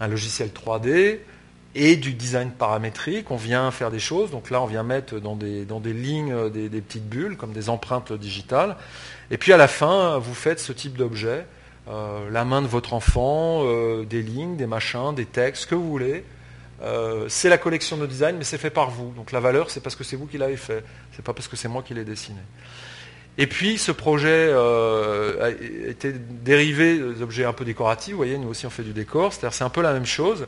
logiciel 0.00 0.50
3D 0.50 1.18
et 1.74 1.96
du 1.96 2.14
design 2.14 2.50
paramétrique. 2.50 3.30
On 3.30 3.36
vient 3.36 3.70
faire 3.70 3.90
des 3.90 3.98
choses. 3.98 4.30
Donc 4.30 4.50
là, 4.50 4.62
on 4.62 4.66
vient 4.66 4.82
mettre 4.82 5.18
dans 5.18 5.36
des, 5.36 5.92
lignes 5.92 6.32
euh, 6.32 6.48
des, 6.48 6.80
petites 6.80 7.08
bulles, 7.08 7.36
comme 7.36 7.52
des 7.52 7.68
empreintes 7.68 8.12
digitales. 8.12 8.76
Et 9.30 9.36
puis 9.36 9.52
à 9.52 9.56
la 9.56 9.68
fin, 9.68 10.18
vous 10.18 10.34
faites 10.34 10.60
ce 10.60 10.72
type 10.72 10.96
d'objet. 10.96 11.44
Euh, 11.88 12.30
la 12.30 12.44
main 12.44 12.62
de 12.62 12.66
votre 12.66 12.94
enfant, 12.94 13.62
euh, 13.64 14.04
des 14.04 14.22
lignes, 14.22 14.56
des 14.56 14.66
machins, 14.66 15.14
des 15.14 15.26
textes, 15.26 15.62
ce 15.62 15.66
que 15.66 15.74
vous 15.74 15.88
voulez. 15.88 16.24
C'est 17.28 17.48
la 17.48 17.58
collection 17.58 17.96
de 17.96 18.06
design, 18.06 18.36
mais 18.36 18.44
c'est 18.44 18.58
fait 18.58 18.70
par 18.70 18.90
vous. 18.90 19.10
Donc 19.16 19.32
la 19.32 19.40
valeur, 19.40 19.70
c'est 19.70 19.80
parce 19.80 19.96
que 19.96 20.04
c'est 20.04 20.14
vous 20.14 20.26
qui 20.26 20.38
l'avez 20.38 20.58
fait. 20.58 20.84
C'est 21.12 21.24
pas 21.24 21.32
parce 21.32 21.48
que 21.48 21.56
c'est 21.56 21.68
moi 21.68 21.82
qui 21.82 21.94
l'ai 21.94 22.04
dessiné. 22.04 22.40
Et 23.38 23.46
puis 23.46 23.76
ce 23.76 23.92
projet 23.92 24.48
euh, 24.50 25.46
a 25.46 25.90
été 25.90 26.12
dérivé 26.12 26.98
des 26.98 27.22
objets 27.22 27.44
un 27.44 27.52
peu 27.52 27.64
décoratifs. 27.64 28.12
Vous 28.12 28.16
voyez, 28.16 28.38
nous 28.38 28.48
aussi 28.48 28.66
on 28.66 28.70
fait 28.70 28.82
du 28.82 28.92
décor. 28.92 29.32
C'est-à-dire 29.32 29.54
c'est 29.54 29.64
un 29.64 29.68
peu 29.70 29.82
la 29.82 29.92
même 29.92 30.06
chose. 30.06 30.46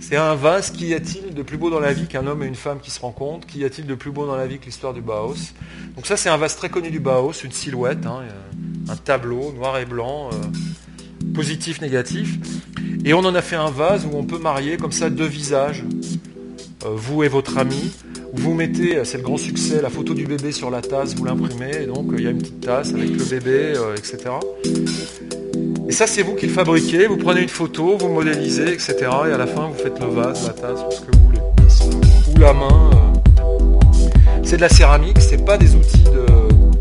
C'est 0.00 0.16
un 0.16 0.34
vase. 0.34 0.70
Qu'y 0.70 0.94
a-t-il 0.94 1.34
de 1.34 1.42
plus 1.42 1.58
beau 1.58 1.68
dans 1.68 1.80
la 1.80 1.92
vie 1.92 2.06
qu'un 2.06 2.26
homme 2.26 2.42
et 2.42 2.46
une 2.46 2.54
femme 2.54 2.80
qui 2.80 2.90
se 2.90 3.00
rencontrent? 3.00 3.46
Qu'y 3.46 3.64
a-t-il 3.64 3.86
de 3.86 3.94
plus 3.94 4.10
beau 4.10 4.26
dans 4.26 4.36
la 4.36 4.46
vie 4.46 4.58
que 4.58 4.66
l'histoire 4.66 4.94
du 4.94 5.02
Bauhaus 5.02 5.52
Donc 5.96 6.06
ça 6.06 6.16
c'est 6.16 6.30
un 6.30 6.36
vase 6.36 6.56
très 6.56 6.70
connu 6.70 6.90
du 6.90 7.00
Bauhaus, 7.00 7.44
une 7.44 7.52
silhouette, 7.52 8.06
hein, 8.06 8.22
euh, 8.22 8.92
un 8.92 8.96
tableau 8.96 9.52
noir 9.52 9.76
et 9.78 9.84
blanc, 9.84 10.30
euh, 10.32 11.34
positif, 11.34 11.82
négatif. 11.82 12.38
Et 13.04 13.12
on 13.12 13.20
en 13.20 13.34
a 13.34 13.42
fait 13.42 13.56
un 13.56 13.70
vase 13.70 14.06
où 14.06 14.16
on 14.16 14.24
peut 14.24 14.38
marier 14.38 14.78
comme 14.78 14.92
ça 14.92 15.10
deux 15.10 15.26
visages, 15.26 15.84
euh, 16.84 16.88
vous 16.94 17.22
et 17.22 17.28
votre 17.28 17.58
ami. 17.58 17.92
Vous 18.36 18.54
mettez, 18.54 18.96
euh, 18.96 19.04
c'est 19.04 19.18
le 19.18 19.22
grand 19.22 19.36
succès, 19.36 19.80
la 19.80 19.90
photo 19.90 20.12
du 20.12 20.26
bébé 20.26 20.52
sur 20.52 20.70
la 20.70 20.80
tasse, 20.80 21.14
vous 21.14 21.24
l'imprimez, 21.24 21.82
et 21.82 21.86
donc 21.86 22.12
euh, 22.12 22.16
il 22.18 22.24
y 22.24 22.26
a 22.26 22.30
une 22.30 22.38
petite 22.38 22.60
tasse 22.60 22.92
avec 22.92 23.10
le 23.10 23.24
bébé, 23.24 23.72
euh, 23.76 23.96
etc. 23.96 24.18
Et 25.88 25.92
ça, 25.92 26.06
c'est 26.06 26.22
vous 26.22 26.34
qui 26.34 26.46
le 26.46 26.52
fabriquez, 26.52 27.06
vous 27.06 27.16
prenez 27.16 27.42
une 27.42 27.48
photo, 27.48 27.96
vous 27.96 28.08
modélisez, 28.08 28.72
etc. 28.72 28.96
Et 29.28 29.32
à 29.32 29.38
la 29.38 29.46
fin, 29.46 29.68
vous 29.68 29.74
faites 29.74 29.98
le 30.00 30.06
vase, 30.06 30.46
la 30.46 30.52
tasse, 30.52 30.80
ou 30.80 30.92
ce 30.92 31.00
que 31.00 31.16
vous 31.16 31.24
voulez. 31.24 31.38
bout 32.34 32.40
la 32.40 32.52
main. 32.52 32.90
C'est 34.42 34.56
de 34.56 34.62
la 34.62 34.68
céramique, 34.68 35.20
c'est 35.20 35.44
pas 35.44 35.56
des 35.56 35.74
outils 35.74 36.04
de 36.04 36.26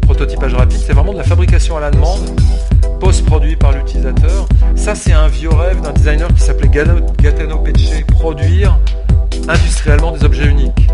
prototypage 0.01 0.53
rapide, 0.53 0.79
c'est 0.85 0.93
vraiment 0.93 1.13
de 1.13 1.19
la 1.19 1.23
fabrication 1.23 1.77
à 1.77 1.81
la 1.81 1.91
demande, 1.91 2.29
post-produit 2.99 3.55
par 3.55 3.71
l'utilisateur. 3.71 4.47
Ça, 4.75 4.95
c'est 4.95 5.13
un 5.13 5.27
vieux 5.27 5.49
rêve 5.49 5.81
d'un 5.81 5.93
designer 5.93 6.33
qui 6.33 6.41
s'appelait 6.41 6.69
Gaetano 6.69 7.59
Pecce, 7.59 8.03
produire 8.09 8.79
industriellement 9.47 10.11
des 10.11 10.23
objets 10.25 10.45
uniques. 10.45 10.89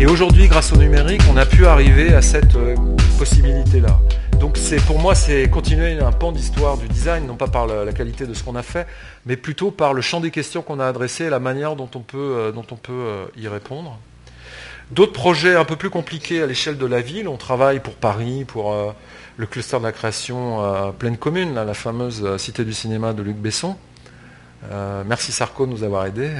Et 0.00 0.06
aujourd'hui, 0.06 0.48
grâce 0.48 0.72
au 0.72 0.76
numérique, 0.76 1.20
on 1.30 1.36
a 1.36 1.44
pu 1.44 1.66
arriver 1.66 2.14
à 2.14 2.22
cette 2.22 2.56
euh, 2.56 2.74
possibilité-là. 3.18 4.00
Donc 4.40 4.56
c'est 4.56 4.82
pour 4.86 4.98
moi, 4.98 5.14
c'est 5.14 5.50
continuer 5.50 5.98
un 5.98 6.10
pan 6.10 6.32
d'histoire 6.32 6.78
du 6.78 6.88
design, 6.88 7.26
non 7.26 7.36
pas 7.36 7.48
par 7.48 7.66
la, 7.66 7.92
qualité 7.92 8.26
de 8.26 8.32
ce 8.32 8.42
qu'on 8.42 8.56
a 8.56 8.62
fait, 8.62 8.86
mais 9.26 9.36
plutôt 9.36 9.70
par 9.70 9.92
le 9.92 10.00
champ 10.00 10.20
des 10.20 10.30
questions 10.30 10.62
qu'on 10.62 10.80
a 10.80 10.86
adressées 10.86 11.24
et 11.24 11.28
la 11.28 11.38
manière 11.38 11.76
dont 11.76 11.90
on 11.94 12.00
peut, 12.00 12.16
euh, 12.16 12.50
dont 12.50 12.64
on 12.70 12.76
peut 12.76 12.92
euh, 12.92 13.26
y 13.36 13.46
répondre. 13.46 13.98
D'autres 14.90 15.12
projets 15.12 15.54
un 15.54 15.66
peu 15.66 15.76
plus 15.76 15.90
compliqués 15.90 16.42
à 16.42 16.46
l'échelle 16.46 16.78
de 16.78 16.86
la 16.86 17.02
ville. 17.02 17.28
On 17.28 17.36
travaille 17.36 17.80
pour 17.80 17.92
Paris, 17.92 18.46
pour 18.46 18.74
le 19.36 19.46
cluster 19.46 19.78
de 19.78 19.82
la 19.82 19.92
création 19.92 20.92
pleine 20.98 21.16
commune, 21.16 21.54
la 21.54 21.74
fameuse 21.74 22.36
cité 22.38 22.64
du 22.64 22.72
cinéma 22.72 23.12
de 23.12 23.22
Luc 23.22 23.36
Besson. 23.36 23.76
merci 25.06 25.30
Sarko 25.30 25.66
de 25.66 25.70
nous 25.70 25.84
avoir 25.84 26.06
aidés, 26.06 26.32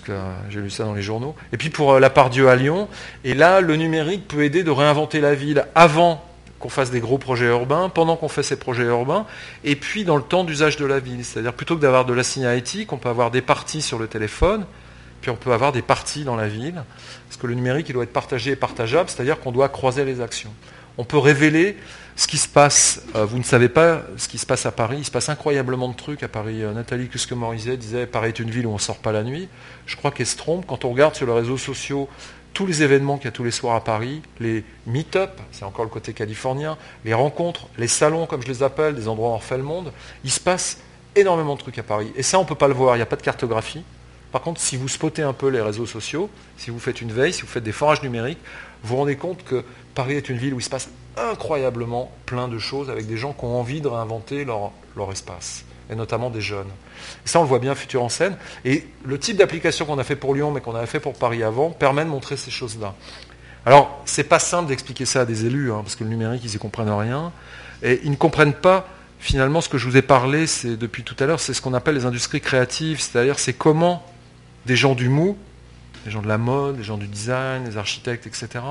puisque 0.00 0.16
j'ai 0.50 0.60
lu 0.60 0.70
ça 0.70 0.84
dans 0.84 0.94
les 0.94 1.02
journaux. 1.02 1.36
Et 1.52 1.56
puis 1.56 1.70
pour 1.70 2.00
la 2.00 2.10
part 2.10 2.30
Dieu 2.30 2.48
à 2.48 2.56
Lyon. 2.56 2.88
Et 3.22 3.34
là, 3.34 3.60
le 3.60 3.76
numérique 3.76 4.26
peut 4.26 4.42
aider 4.42 4.64
de 4.64 4.70
réinventer 4.70 5.20
la 5.20 5.34
ville 5.34 5.64
avant 5.74 6.24
qu'on 6.58 6.68
fasse 6.68 6.90
des 6.90 7.00
gros 7.00 7.18
projets 7.18 7.46
urbains, 7.46 7.88
pendant 7.90 8.16
qu'on 8.16 8.28
fait 8.28 8.42
ces 8.42 8.56
projets 8.56 8.84
urbains, 8.84 9.26
et 9.64 9.76
puis 9.76 10.04
dans 10.04 10.16
le 10.16 10.22
temps 10.22 10.44
d'usage 10.44 10.76
de 10.78 10.86
la 10.86 10.98
ville. 10.98 11.24
C'est-à-dire 11.24 11.52
plutôt 11.52 11.76
que 11.76 11.82
d'avoir 11.82 12.06
de 12.06 12.12
la 12.14 12.22
signalétique, 12.22 12.92
on 12.92 12.96
peut 12.96 13.08
avoir 13.08 13.30
des 13.30 13.42
parties 13.42 13.82
sur 13.82 13.98
le 13.98 14.08
téléphone, 14.08 14.64
puis 15.20 15.30
on 15.30 15.36
peut 15.36 15.52
avoir 15.52 15.72
des 15.72 15.82
parties 15.82 16.24
dans 16.24 16.36
la 16.36 16.48
ville. 16.48 16.82
Parce 17.28 17.36
que 17.40 17.46
le 17.46 17.54
numérique, 17.54 17.88
il 17.88 17.92
doit 17.92 18.04
être 18.04 18.12
partagé 18.12 18.52
et 18.52 18.56
partageable, 18.56 19.08
c'est-à-dire 19.10 19.38
qu'on 19.40 19.52
doit 19.52 19.68
croiser 19.68 20.04
les 20.04 20.20
actions. 20.20 20.52
On 20.96 21.04
peut 21.04 21.18
révéler 21.18 21.76
ce 22.16 22.26
qui 22.26 22.38
se 22.38 22.48
passe. 22.48 23.02
Euh, 23.16 23.24
vous 23.24 23.38
ne 23.38 23.42
savez 23.42 23.68
pas 23.68 24.02
ce 24.16 24.28
qui 24.28 24.38
se 24.38 24.46
passe 24.46 24.66
à 24.66 24.72
Paris. 24.72 24.98
Il 24.98 25.04
se 25.04 25.10
passe 25.10 25.28
incroyablement 25.28 25.88
de 25.88 25.96
trucs 25.96 26.22
à 26.22 26.28
Paris. 26.28 26.62
Euh, 26.62 26.72
Nathalie 26.72 27.08
Cusque-Morizet 27.08 27.76
disait 27.76 28.06
Paris 28.06 28.28
est 28.28 28.38
une 28.38 28.50
ville 28.50 28.66
où 28.66 28.70
on 28.70 28.74
ne 28.74 28.78
sort 28.78 28.98
pas 28.98 29.12
la 29.12 29.22
nuit. 29.22 29.48
Je 29.86 29.96
crois 29.96 30.10
qu'elle 30.10 30.26
se 30.26 30.36
trompe. 30.36 30.66
Quand 30.66 30.84
on 30.84 30.90
regarde 30.90 31.14
sur 31.14 31.26
les 31.26 31.32
réseaux 31.32 31.58
sociaux 31.58 32.08
tous 32.52 32.66
les 32.66 32.84
événements 32.84 33.16
qu'il 33.16 33.24
y 33.24 33.28
a 33.28 33.32
tous 33.32 33.42
les 33.42 33.50
soirs 33.50 33.74
à 33.74 33.82
Paris, 33.82 34.22
les 34.38 34.64
meet-up, 34.86 35.40
c'est 35.50 35.64
encore 35.64 35.84
le 35.84 35.90
côté 35.90 36.12
californien, 36.12 36.78
les 37.04 37.12
rencontres, 37.12 37.66
les 37.78 37.88
salons, 37.88 38.26
comme 38.26 38.42
je 38.42 38.46
les 38.46 38.62
appelle, 38.62 38.94
des 38.94 39.08
endroits 39.08 39.30
où 39.30 39.32
on 39.32 39.38
refait 39.38 39.56
le 39.56 39.64
monde, 39.64 39.92
il 40.22 40.30
se 40.30 40.38
passe 40.38 40.78
énormément 41.16 41.56
de 41.56 41.60
trucs 41.60 41.78
à 41.78 41.82
Paris. 41.82 42.12
Et 42.14 42.22
ça, 42.22 42.38
on 42.38 42.42
ne 42.42 42.46
peut 42.46 42.54
pas 42.54 42.68
le 42.68 42.74
voir. 42.74 42.94
Il 42.94 42.98
n'y 42.98 43.02
a 43.02 43.06
pas 43.06 43.16
de 43.16 43.22
cartographie. 43.22 43.82
Par 44.30 44.40
contre, 44.40 44.60
si 44.60 44.76
vous 44.76 44.88
spottez 44.88 45.22
un 45.22 45.32
peu 45.32 45.48
les 45.48 45.60
réseaux 45.60 45.86
sociaux, 45.86 46.30
si 46.56 46.70
vous 46.70 46.78
faites 46.78 47.00
une 47.00 47.12
veille, 47.12 47.32
si 47.32 47.42
vous 47.42 47.48
faites 47.48 47.62
des 47.62 47.72
forages 47.72 48.02
numériques, 48.02 48.40
vous 48.82 48.90
vous 48.90 48.96
rendez 48.96 49.16
compte 49.16 49.44
que 49.44 49.64
Paris 49.94 50.14
est 50.14 50.28
une 50.28 50.38
ville 50.38 50.54
où 50.54 50.60
il 50.60 50.64
se 50.64 50.70
passe 50.70 50.88
incroyablement 51.16 52.10
plein 52.26 52.48
de 52.48 52.58
choses 52.58 52.90
avec 52.90 53.06
des 53.06 53.16
gens 53.16 53.32
qui 53.32 53.44
ont 53.44 53.58
envie 53.58 53.80
de 53.80 53.88
réinventer 53.88 54.44
leur, 54.44 54.72
espace, 55.12 55.64
et 55.90 55.94
notamment 55.94 56.30
des 56.30 56.40
jeunes. 56.40 56.70
Et 57.24 57.28
ça, 57.28 57.40
on 57.40 57.42
le 57.42 57.48
voit 57.48 57.58
bien 57.58 57.74
futur 57.74 58.02
en 58.02 58.08
scène. 58.08 58.36
Et 58.64 58.86
le 59.04 59.18
type 59.18 59.36
d'application 59.36 59.86
qu'on 59.86 59.98
a 59.98 60.04
fait 60.04 60.16
pour 60.16 60.34
Lyon, 60.34 60.50
mais 60.50 60.60
qu'on 60.60 60.74
avait 60.74 60.86
fait 60.86 61.00
pour 61.00 61.14
Paris 61.14 61.42
avant, 61.42 61.70
permet 61.70 62.04
de 62.04 62.10
montrer 62.10 62.36
ces 62.36 62.50
choses-là. 62.50 62.94
Alors, 63.66 64.02
c'est 64.04 64.24
pas 64.24 64.38
simple 64.38 64.68
d'expliquer 64.68 65.06
ça 65.06 65.22
à 65.22 65.24
des 65.24 65.46
élus, 65.46 65.72
hein, 65.72 65.80
parce 65.82 65.96
que 65.96 66.04
le 66.04 66.10
numérique, 66.10 66.42
ils 66.44 66.50
n'y 66.50 66.58
comprennent 66.58 66.90
rien. 66.90 67.32
Et 67.82 68.00
ils 68.04 68.10
ne 68.10 68.16
comprennent 68.16 68.52
pas 68.52 68.86
finalement 69.18 69.62
ce 69.62 69.70
que 69.70 69.78
je 69.78 69.88
vous 69.88 69.96
ai 69.96 70.02
parlé, 70.02 70.46
c'est 70.46 70.76
depuis 70.76 71.02
tout 71.02 71.16
à 71.18 71.24
l'heure, 71.24 71.40
c'est 71.40 71.54
ce 71.54 71.62
qu'on 71.62 71.72
appelle 71.72 71.94
les 71.94 72.04
industries 72.04 72.42
créatives, 72.42 73.00
c'est-à-dire 73.00 73.38
c'est 73.38 73.54
comment 73.54 74.04
des 74.66 74.76
gens 74.76 74.94
du 74.94 75.08
mou, 75.08 75.38
des 76.04 76.10
gens 76.10 76.20
de 76.20 76.28
la 76.28 76.36
mode, 76.36 76.76
des 76.76 76.82
gens 76.82 76.98
du 76.98 77.06
design, 77.06 77.64
des 77.64 77.78
architectes, 77.78 78.26
etc., 78.26 78.62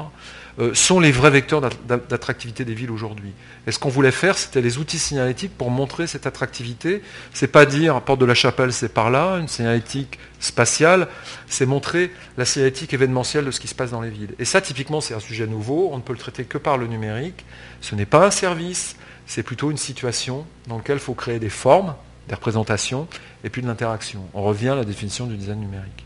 sont 0.74 1.00
les 1.00 1.12
vrais 1.12 1.32
vecteurs 1.32 1.62
d'attractivité 1.62 2.64
des 2.64 2.76
villes 2.76 2.92
aujourd'hui. 2.92 3.32
Et 3.66 3.72
ce 3.72 3.80
qu'on 3.80 3.90
voulait 3.90 4.12
faire, 4.12 4.38
c'était 4.38 4.62
les 4.62 4.78
outils 4.78 5.00
signalétiques 5.00 5.58
pour 5.58 5.72
montrer 5.72 6.06
cette 6.06 6.28
attractivité. 6.28 7.02
C'est 7.34 7.48
pas 7.48 7.66
dire 7.66 8.00
Porte 8.02 8.20
de 8.20 8.26
la 8.26 8.36
Chapelle, 8.36 8.72
c'est 8.72 8.94
par 8.94 9.10
là, 9.10 9.38
une 9.38 9.48
signalétique 9.48 10.20
spatiale, 10.40 11.08
c'est 11.48 11.66
montrer 11.66 12.12
la 12.38 12.46
signalétique 12.46 12.94
événementielle 12.94 13.46
de 13.46 13.52
ce 13.52 13.60
qui 13.60 13.68
se 13.68 13.74
passe 13.74 13.92
dans 13.92 14.02
les 14.02 14.10
villes. 14.10 14.36
Et 14.38 14.46
ça, 14.46 14.62
typiquement, 14.62 15.02
c'est 15.02 15.16
un 15.16 15.20
sujet 15.20 15.48
nouveau, 15.48 15.90
on 15.92 15.98
ne 15.98 16.02
peut 16.02 16.14
le 16.14 16.20
traiter 16.20 16.44
que 16.44 16.58
par 16.58 16.78
le 16.78 16.86
numérique. 16.86 17.46
Ce 17.82 17.96
n'est 17.96 18.06
pas 18.06 18.26
un 18.26 18.32
service, 18.32 18.96
c'est 19.26 19.44
plutôt 19.44 19.72
une 19.72 19.78
situation 19.78 20.46
dans 20.68 20.78
laquelle 20.78 20.98
il 20.98 21.04
faut 21.04 21.16
créer 21.16 21.40
des 21.40 21.50
formes, 21.50 21.96
des 22.28 22.36
représentations 22.36 23.08
et 23.44 23.50
puis 23.50 23.62
de 23.62 23.68
l'interaction. 23.68 24.24
On 24.34 24.44
revient 24.44 24.70
à 24.70 24.76
la 24.76 24.86
définition 24.86 25.26
du 25.26 25.36
design 25.36 25.60
numérique. 25.60 26.06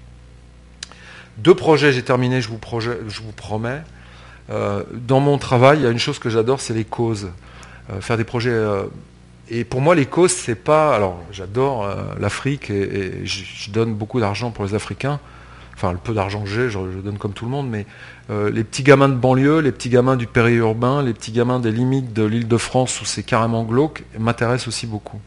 Deux 1.38 1.56
projets, 1.56 1.92
j'ai 1.92 2.04
terminé, 2.04 2.42
je 2.42 2.48
vous 2.48 2.58
promets. 3.36 3.82
Euh, 4.50 4.84
dans 4.94 5.20
mon 5.20 5.38
travail, 5.38 5.80
il 5.80 5.84
y 5.84 5.88
a 5.88 5.92
une 5.92 6.00
chose 6.00 6.20
que 6.20 6.30
j'adore, 6.30 6.62
c'est 6.62 6.74
les 6.74 6.86
causes. 6.86 7.30
Euh, 7.92 8.01
faire 8.01 8.18
des 8.18 8.24
projets. 8.24 8.51
Euh, 8.51 8.84
et 9.50 9.63
pour 9.63 9.82
moi, 9.82 9.96
les 9.96 10.06
causes, 10.06 10.32
c'est 10.32 10.56
pas. 10.56 10.96
Alors, 10.96 11.20
j'adore 11.32 11.88
l'Afrique 12.20 12.70
et, 12.70 13.25
je, 13.25 13.72
donne 13.72 13.94
beaucoup 13.94 14.20
d'argent 14.20 14.51
pour 14.51 14.66
les 14.66 14.75
Africains. 14.75 15.20
Enfin, 15.74 15.92
le 15.92 15.98
peu 15.98 16.13
d'argent 16.13 16.42
que 16.42 16.50
j'ai, 16.50 16.70
je, 16.70 16.80
je, 16.92 17.00
donne 17.00 17.18
comme 17.18 17.34
tout 17.34 17.46
le 17.46 17.51
monde, 17.51 17.70
mais 17.70 17.86
les 18.30 18.63
petits 18.66 18.84
gamins 18.84 19.08
de 19.08 19.16
banlieue, 19.16 19.60
les 19.60 19.72
petits 19.72 19.89
gamins 19.89 20.18
du 20.18 20.27
périurbain, 20.27 21.01
les 21.01 21.13
petits 21.13 21.32
gamins 21.32 21.60
des 21.60 21.72
limites 21.72 22.12
de 22.12 22.24
l'île 22.24 22.48
de 22.48 22.58
France 22.58 23.00
où 23.00 23.06
c'est 23.06 23.24
carrément 23.24 23.63
glauque, 23.63 24.04
m'intéressent 24.20 24.68
aussi 24.68 24.86
beaucoup. 24.86 25.22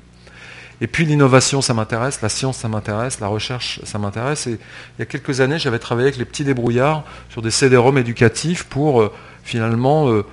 Et 0.81 0.87
puis 0.87 1.05
l'innovation, 1.05 1.61
ça 1.61 1.75
m'intéresse, 1.75 2.23
la 2.23 2.29
science, 2.29 2.59
ça 2.59 2.69
m'intéresse, 2.69 3.21
la 3.21 3.27
recherche, 3.27 3.81
ça 3.85 3.99
m'intéresse. 3.99 4.47
Et 4.47 4.53
il 4.53 5.01
y 5.01 5.03
a 5.03 5.07
quelques 5.07 5.41
années, 5.41 5.59
j'avais 5.59 5.79
travaillé 5.79 6.09
avec 6.09 6.19
les 6.19 6.25
petits 6.25 6.45
débrouillards 6.45 7.05
sur 7.29 7.43
des 7.43 7.51
CD-ROM 7.51 7.99
éducatifs 7.99 8.65
pour 8.65 9.03
euh, 9.03 9.13
finalement, 9.43 10.11
euh, 10.11 10.25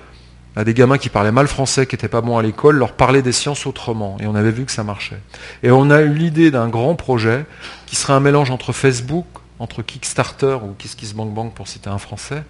à 0.56 0.64
des 0.64 0.72
gamins 0.72 0.96
qui 0.96 1.10
parlaient 1.10 1.32
mal 1.32 1.48
français, 1.48 1.86
qui 1.86 1.96
n'étaient 1.96 2.08
pas 2.08 2.22
bons 2.22 2.38
à 2.38 2.42
l'école, 2.42 2.76
leur 2.76 2.92
parler 2.92 3.20
des 3.20 3.32
sciences 3.32 3.66
autrement. 3.66 4.16
Et 4.20 4.26
on 4.26 4.34
avait 4.34 4.50
vu 4.50 4.64
que 4.64 4.72
ça 4.72 4.84
marchait. 4.84 5.20
Et 5.62 5.70
on 5.70 5.90
a 5.90 6.00
eu 6.00 6.14
l'idée 6.14 6.50
d'un 6.50 6.68
grand 6.68 6.94
projet 6.94 7.44
qui 7.86 7.96
serait 7.96 8.14
un 8.14 8.20
mélange 8.20 8.50
entre 8.50 8.72
Facebook, 8.72 9.26
entre 9.58 9.82
Kickstarter 9.82 10.58
ou 10.62 10.72
KissKissBankBank 10.78 11.52
pour 11.52 11.68
citer 11.68 11.90
un 11.90 11.98
français, 11.98 12.42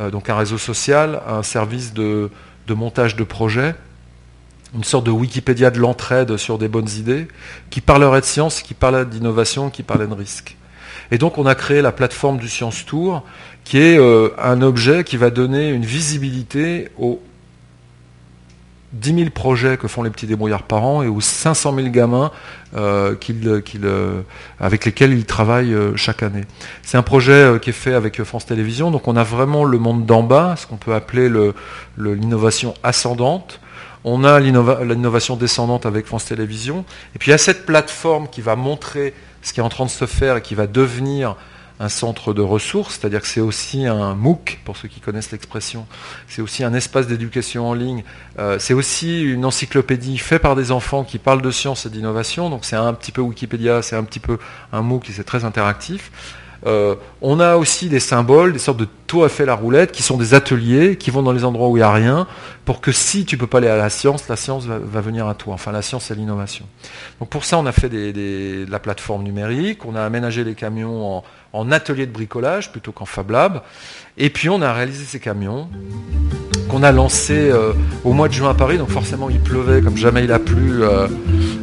euh, 0.00 0.10
donc 0.10 0.28
un 0.28 0.36
réseau 0.36 0.58
social, 0.58 1.22
un 1.28 1.44
service 1.44 1.92
de 1.94 2.30
montage 2.68 3.14
de 3.14 3.22
projets, 3.22 3.76
une 4.74 4.84
sorte 4.84 5.04
de 5.04 5.10
Wikipédia 5.10 5.70
de 5.70 5.78
l'entraide 5.78 6.36
sur 6.36 6.58
des 6.58 6.68
bonnes 6.68 6.88
idées, 6.98 7.28
qui 7.70 7.80
parlerait 7.80 8.20
de 8.20 8.26
science, 8.26 8.62
qui 8.62 8.74
parlerait 8.74 9.06
d'innovation, 9.06 9.70
qui 9.70 9.82
parlait 9.82 10.06
de 10.06 10.14
risque. 10.14 10.56
Et 11.10 11.18
donc 11.18 11.36
on 11.36 11.44
a 11.46 11.54
créé 11.54 11.82
la 11.82 11.92
plateforme 11.92 12.38
du 12.38 12.48
Science 12.48 12.86
Tour, 12.86 13.22
qui 13.64 13.78
est 13.78 13.98
euh, 13.98 14.30
un 14.38 14.62
objet 14.62 15.04
qui 15.04 15.16
va 15.18 15.30
donner 15.30 15.68
une 15.68 15.84
visibilité 15.84 16.88
aux 16.98 17.22
10 18.94 19.14
000 19.14 19.30
projets 19.30 19.76
que 19.76 19.88
font 19.88 20.02
les 20.02 20.10
petits 20.10 20.26
débrouillards 20.26 20.64
par 20.64 20.84
an 20.84 21.02
et 21.02 21.08
aux 21.08 21.20
500 21.20 21.74
000 21.76 21.88
gamins 21.88 22.30
euh, 22.76 23.14
euh, 23.24 24.22
avec 24.60 24.84
lesquels 24.84 25.12
ils 25.12 25.24
travaillent 25.24 25.76
chaque 25.96 26.22
année. 26.22 26.44
C'est 26.82 26.98
un 26.98 27.02
projet 27.02 27.58
qui 27.60 27.70
est 27.70 27.74
fait 27.74 27.94
avec 27.94 28.22
France 28.22 28.46
Télévisions, 28.46 28.90
donc 28.90 29.08
on 29.08 29.16
a 29.16 29.22
vraiment 29.22 29.64
le 29.64 29.78
monde 29.78 30.04
d'en 30.04 30.22
bas, 30.22 30.56
ce 30.58 30.66
qu'on 30.66 30.76
peut 30.76 30.94
appeler 30.94 31.30
l'innovation 31.96 32.74
ascendante, 32.82 33.60
on 34.04 34.24
a 34.24 34.40
l'innovation 34.40 35.36
descendante 35.36 35.86
avec 35.86 36.06
France 36.06 36.24
Télévisions. 36.24 36.84
Et 37.14 37.18
puis 37.18 37.30
il 37.30 37.32
y 37.32 37.34
a 37.34 37.38
cette 37.38 37.66
plateforme 37.66 38.28
qui 38.28 38.40
va 38.40 38.56
montrer 38.56 39.14
ce 39.42 39.52
qui 39.52 39.60
est 39.60 39.62
en 39.62 39.68
train 39.68 39.84
de 39.84 39.90
se 39.90 40.06
faire 40.06 40.36
et 40.36 40.42
qui 40.42 40.54
va 40.54 40.66
devenir 40.66 41.36
un 41.80 41.88
centre 41.88 42.32
de 42.32 42.42
ressources, 42.42 42.98
c'est-à-dire 42.98 43.20
que 43.20 43.26
c'est 43.26 43.40
aussi 43.40 43.86
un 43.86 44.14
MOOC, 44.14 44.60
pour 44.64 44.76
ceux 44.76 44.86
qui 44.86 45.00
connaissent 45.00 45.32
l'expression, 45.32 45.86
c'est 46.28 46.40
aussi 46.40 46.62
un 46.62 46.74
espace 46.74 47.08
d'éducation 47.08 47.68
en 47.68 47.74
ligne, 47.74 48.04
euh, 48.38 48.58
c'est 48.60 48.74
aussi 48.74 49.20
une 49.22 49.44
encyclopédie 49.44 50.18
faite 50.18 50.42
par 50.42 50.54
des 50.54 50.70
enfants 50.70 51.02
qui 51.02 51.18
parlent 51.18 51.42
de 51.42 51.50
science 51.50 51.84
et 51.86 51.90
d'innovation, 51.90 52.50
donc 52.50 52.64
c'est 52.64 52.76
un 52.76 52.94
petit 52.94 53.10
peu 53.10 53.20
Wikipédia, 53.20 53.82
c'est 53.82 53.96
un 53.96 54.04
petit 54.04 54.20
peu 54.20 54.38
un 54.72 54.82
MOOC 54.82 55.10
et 55.10 55.12
c'est 55.12 55.24
très 55.24 55.44
interactif. 55.44 56.12
Euh, 56.66 56.94
on 57.20 57.40
a 57.40 57.56
aussi 57.56 57.88
des 57.88 58.00
symboles, 58.00 58.52
des 58.52 58.58
sortes 58.58 58.78
de 58.78 58.86
tours 59.06 59.24
à 59.24 59.28
fait 59.28 59.44
la 59.44 59.54
roulette, 59.54 59.92
qui 59.92 60.02
sont 60.02 60.16
des 60.16 60.34
ateliers, 60.34 60.96
qui 60.96 61.10
vont 61.10 61.22
dans 61.22 61.32
les 61.32 61.44
endroits 61.44 61.68
où 61.68 61.76
il 61.76 61.80
n'y 61.80 61.84
a 61.84 61.92
rien, 61.92 62.26
pour 62.64 62.80
que 62.80 62.92
si 62.92 63.24
tu 63.24 63.36
ne 63.36 63.40
peux 63.40 63.46
pas 63.46 63.58
aller 63.58 63.68
à 63.68 63.76
la 63.76 63.90
science, 63.90 64.28
la 64.28 64.36
science 64.36 64.66
va, 64.66 65.00
venir 65.00 65.26
à 65.26 65.34
toi. 65.34 65.54
Enfin, 65.54 65.72
la 65.72 65.82
science, 65.82 66.04
c'est 66.04 66.14
l'innovation. 66.14 66.66
Donc 67.20 67.28
pour 67.28 67.44
ça, 67.44 67.58
on 67.58 67.66
a 67.66 67.72
fait 67.72 67.88
de 67.88 68.70
la 68.70 68.78
plateforme 68.78 69.22
numérique, 69.22 69.84
on 69.84 69.96
a 69.96 70.02
aménagé 70.02 70.44
les 70.44 70.54
camions 70.54 71.16
en, 71.16 71.24
en 71.52 71.70
atelier 71.70 72.06
de 72.06 72.12
bricolage 72.12 72.72
plutôt 72.72 72.92
qu'en 72.92 73.04
Fab 73.04 73.30
Lab. 73.30 73.62
Et 74.16 74.30
puis 74.30 74.48
on 74.48 74.60
a 74.62 74.72
réalisé 74.72 75.04
ces 75.04 75.20
camions 75.20 75.68
qu'on 76.68 76.82
a 76.82 76.92
lancés 76.92 77.50
euh, 77.50 77.72
au 78.04 78.12
mois 78.12 78.28
de 78.28 78.32
juin 78.32 78.50
à 78.50 78.54
Paris, 78.54 78.78
donc 78.78 78.90
forcément 78.90 79.28
il 79.28 79.40
pleuvait 79.40 79.82
comme 79.82 79.96
jamais 79.96 80.24
il 80.24 80.32
a 80.32 80.38
plu, 80.38 80.82
euh, 80.82 81.06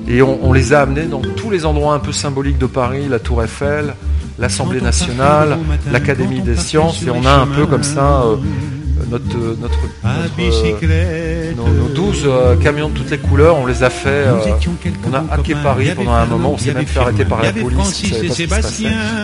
et 0.08 0.22
on, 0.22 0.54
les 0.54 0.74
a 0.74 0.82
amenés 0.82 1.06
dans 1.06 1.22
tous 1.22 1.50
les 1.50 1.66
endroits 1.66 1.94
un 1.94 2.00
peu 2.00 2.12
symboliques 2.12 2.58
de 2.58 2.66
Paris, 2.66 3.08
la 3.08 3.20
Tour 3.20 3.44
Eiffel, 3.44 3.96
l'Assemblée 4.40 4.82
nationale, 4.82 5.58
l'Académie 5.92 6.42
des 6.42 6.56
sciences, 6.56 7.04
et 7.04 7.10
on 7.10 7.26
a 7.26 7.34
un 7.34 7.48
peu 7.48 7.66
comme 7.66 7.84
ça 7.84 8.24
euh, 8.24 8.36
notre, 9.10 9.38
notre, 9.60 9.80
nos, 11.56 11.88
12 11.94 12.30
camions 12.62 12.90
de 12.90 12.94
toutes 12.94 13.12
les 13.12 13.18
couleurs, 13.18 13.58
on 13.58 13.66
les 13.66 13.84
a 13.84 13.90
fait. 13.90 14.26
on 15.10 15.14
a 15.14 15.26
hacké 15.32 15.56
Paris 15.56 15.92
pendant 15.96 16.14
un 16.14 16.26
moment, 16.26 16.52
on 16.54 16.58
s'est 16.58 16.74
même 16.74 16.86
fait 16.86 17.00
arrêter 17.00 17.26
par 17.26 17.42
la 17.42 17.54
police. 17.54 18.04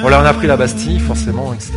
On, 0.04 0.08
on 0.08 0.12
a 0.12 0.34
pris 0.34 0.48
la 0.48 0.58
Bastille, 0.58 1.00
forcément, 1.00 1.54
etc. 1.54 1.74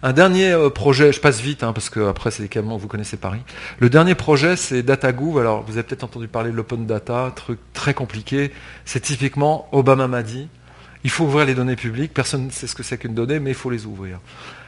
Un 0.00 0.12
dernier 0.12 0.56
projet, 0.72 1.12
je 1.12 1.20
passe 1.20 1.40
vite 1.40 1.64
hein, 1.64 1.72
parce 1.72 1.90
que 1.90 2.08
après 2.08 2.30
c'est 2.30 2.44
des 2.44 2.48
camions, 2.48 2.76
vous 2.76 2.86
connaissez 2.86 3.16
Paris. 3.16 3.40
Le 3.80 3.90
dernier 3.90 4.14
projet 4.14 4.54
c'est 4.54 4.84
DataGouv. 4.84 5.40
Alors 5.40 5.64
vous 5.66 5.72
avez 5.72 5.82
peut-être 5.82 6.04
entendu 6.04 6.28
parler 6.28 6.52
de 6.52 6.56
l'open 6.56 6.86
data, 6.86 7.32
truc 7.34 7.58
très 7.72 7.94
compliqué. 7.94 8.52
C'est 8.84 9.00
typiquement 9.00 9.68
Obama 9.72 10.06
m'a 10.06 10.22
dit, 10.22 10.48
il 11.08 11.10
faut 11.10 11.24
ouvrir 11.24 11.46
les 11.46 11.54
données 11.54 11.74
publiques. 11.74 12.12
Personne 12.12 12.44
ne 12.44 12.50
sait 12.50 12.66
ce 12.66 12.74
que 12.74 12.82
c'est 12.82 12.98
qu'une 12.98 13.14
donnée, 13.14 13.40
mais 13.40 13.52
il 13.52 13.56
faut 13.56 13.70
les 13.70 13.86
ouvrir. 13.86 14.20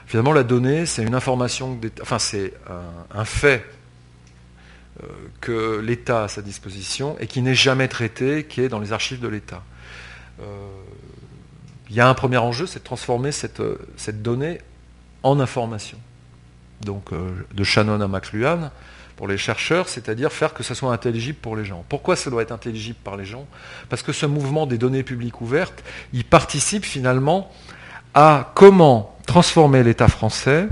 Finalement, 0.06 0.32
la 0.32 0.42
donnée, 0.42 0.87
c'est 0.87 1.02
une 1.02 1.14
information, 1.14 1.78
enfin 2.00 2.18
c'est 2.18 2.54
un, 3.14 3.26
fait 3.26 3.62
euh, 5.02 5.06
que 5.42 5.80
l'État 5.80 6.23
a 6.23 6.25
à 6.25 6.28
sa 6.28 6.40
disposition 6.40 7.14
et 7.20 7.26
qui 7.26 7.42
n'est 7.42 7.54
jamais 7.54 7.88
traité, 7.88 8.44
qui 8.44 8.62
est 8.62 8.70
dans 8.70 8.78
les 8.78 8.94
archives 8.94 9.20
de 9.20 9.28
l'État. 9.28 9.62
Euh, 10.40 10.44
il 11.90 11.97
y 11.97 12.00
a 12.00 12.09
un 12.09 12.14
premier 12.14 12.38
enjeu, 12.38 12.66
c'est 12.66 12.78
de 12.78 12.85
transformer 12.85 13.32
cette, 13.32 13.62
cette 13.99 14.23
donnée 14.23 14.62
en 15.23 15.40
information. 15.40 15.99
Donc 16.80 17.11
de 17.12 17.64
Shannon 17.64 18.00
à 18.00 18.09
McLuhan, 18.09 18.70
pour 19.20 19.28
les 19.28 19.36
chercheurs, 19.36 19.90
c'est-à-dire 19.90 20.32
faire 20.32 20.54
que 20.54 20.62
ça 20.62 20.74
soit 20.74 20.90
intelligible 20.94 21.36
pour 21.42 21.54
les 21.54 21.66
gens. 21.66 21.84
Pourquoi 21.90 22.16
ça 22.16 22.30
doit 22.30 22.40
être 22.40 22.52
intelligible 22.52 22.96
par 23.04 23.18
les 23.18 23.26
gens? 23.26 23.46
Parce 23.90 24.02
que 24.02 24.12
ce 24.12 24.24
mouvement 24.24 24.64
des 24.64 24.78
données 24.78 25.02
publiques 25.02 25.42
ouvertes, 25.42 25.84
il 26.14 26.24
participe 26.24 26.86
finalement 26.86 27.52
à 28.14 28.50
comment 28.54 29.18
transformer 29.26 29.82
l'État 29.82 30.08
français 30.08 30.68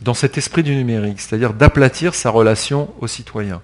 dans 0.00 0.14
cet 0.14 0.36
esprit 0.36 0.64
du 0.64 0.74
numérique, 0.74 1.20
c'est-à-dire 1.20 1.54
d'aplatir 1.54 2.16
sa 2.16 2.30
relation 2.30 2.92
aux 3.00 3.06
citoyens. 3.06 3.60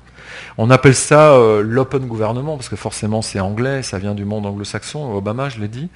On 0.59 0.71
appelle 0.71 0.95
ça 0.95 1.33
euh, 1.33 1.63
l'open 1.63 2.07
gouvernement, 2.07 2.57
parce 2.57 2.69
que 2.69 2.77
forcément 2.77 3.23
c'est 3.23 3.41
anglais, 3.41 3.83
ça 3.83 3.99
vient 3.99 4.15
du 4.15 4.25
monde 4.25 4.47
anglo-saxon, 4.47 5.15
Obama, 5.15 5.49
je 5.49 5.61
l'ai 5.61 5.69
dit. 5.69 5.89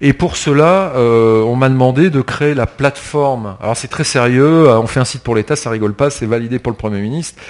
Et 0.00 0.12
pour 0.12 0.36
cela, 0.36 0.92
euh, 0.96 1.42
on 1.42 1.56
m'a 1.56 1.68
demandé 1.68 2.10
de 2.10 2.20
créer 2.20 2.54
la 2.54 2.66
plateforme. 2.66 3.56
Alors 3.60 3.76
c'est 3.76 3.88
très 3.88 4.04
sérieux, 4.04 4.68
on 4.68 4.86
fait 4.86 5.00
un 5.00 5.04
site 5.04 5.22
pour 5.22 5.34
l'État, 5.34 5.56
ça 5.56 5.70
rigole 5.70 5.94
pas, 5.94 6.10
c'est 6.10 6.26
validé 6.26 6.58
pour 6.58 6.72
le 6.72 6.76
Premier 6.76 7.00
ministre. 7.00 7.40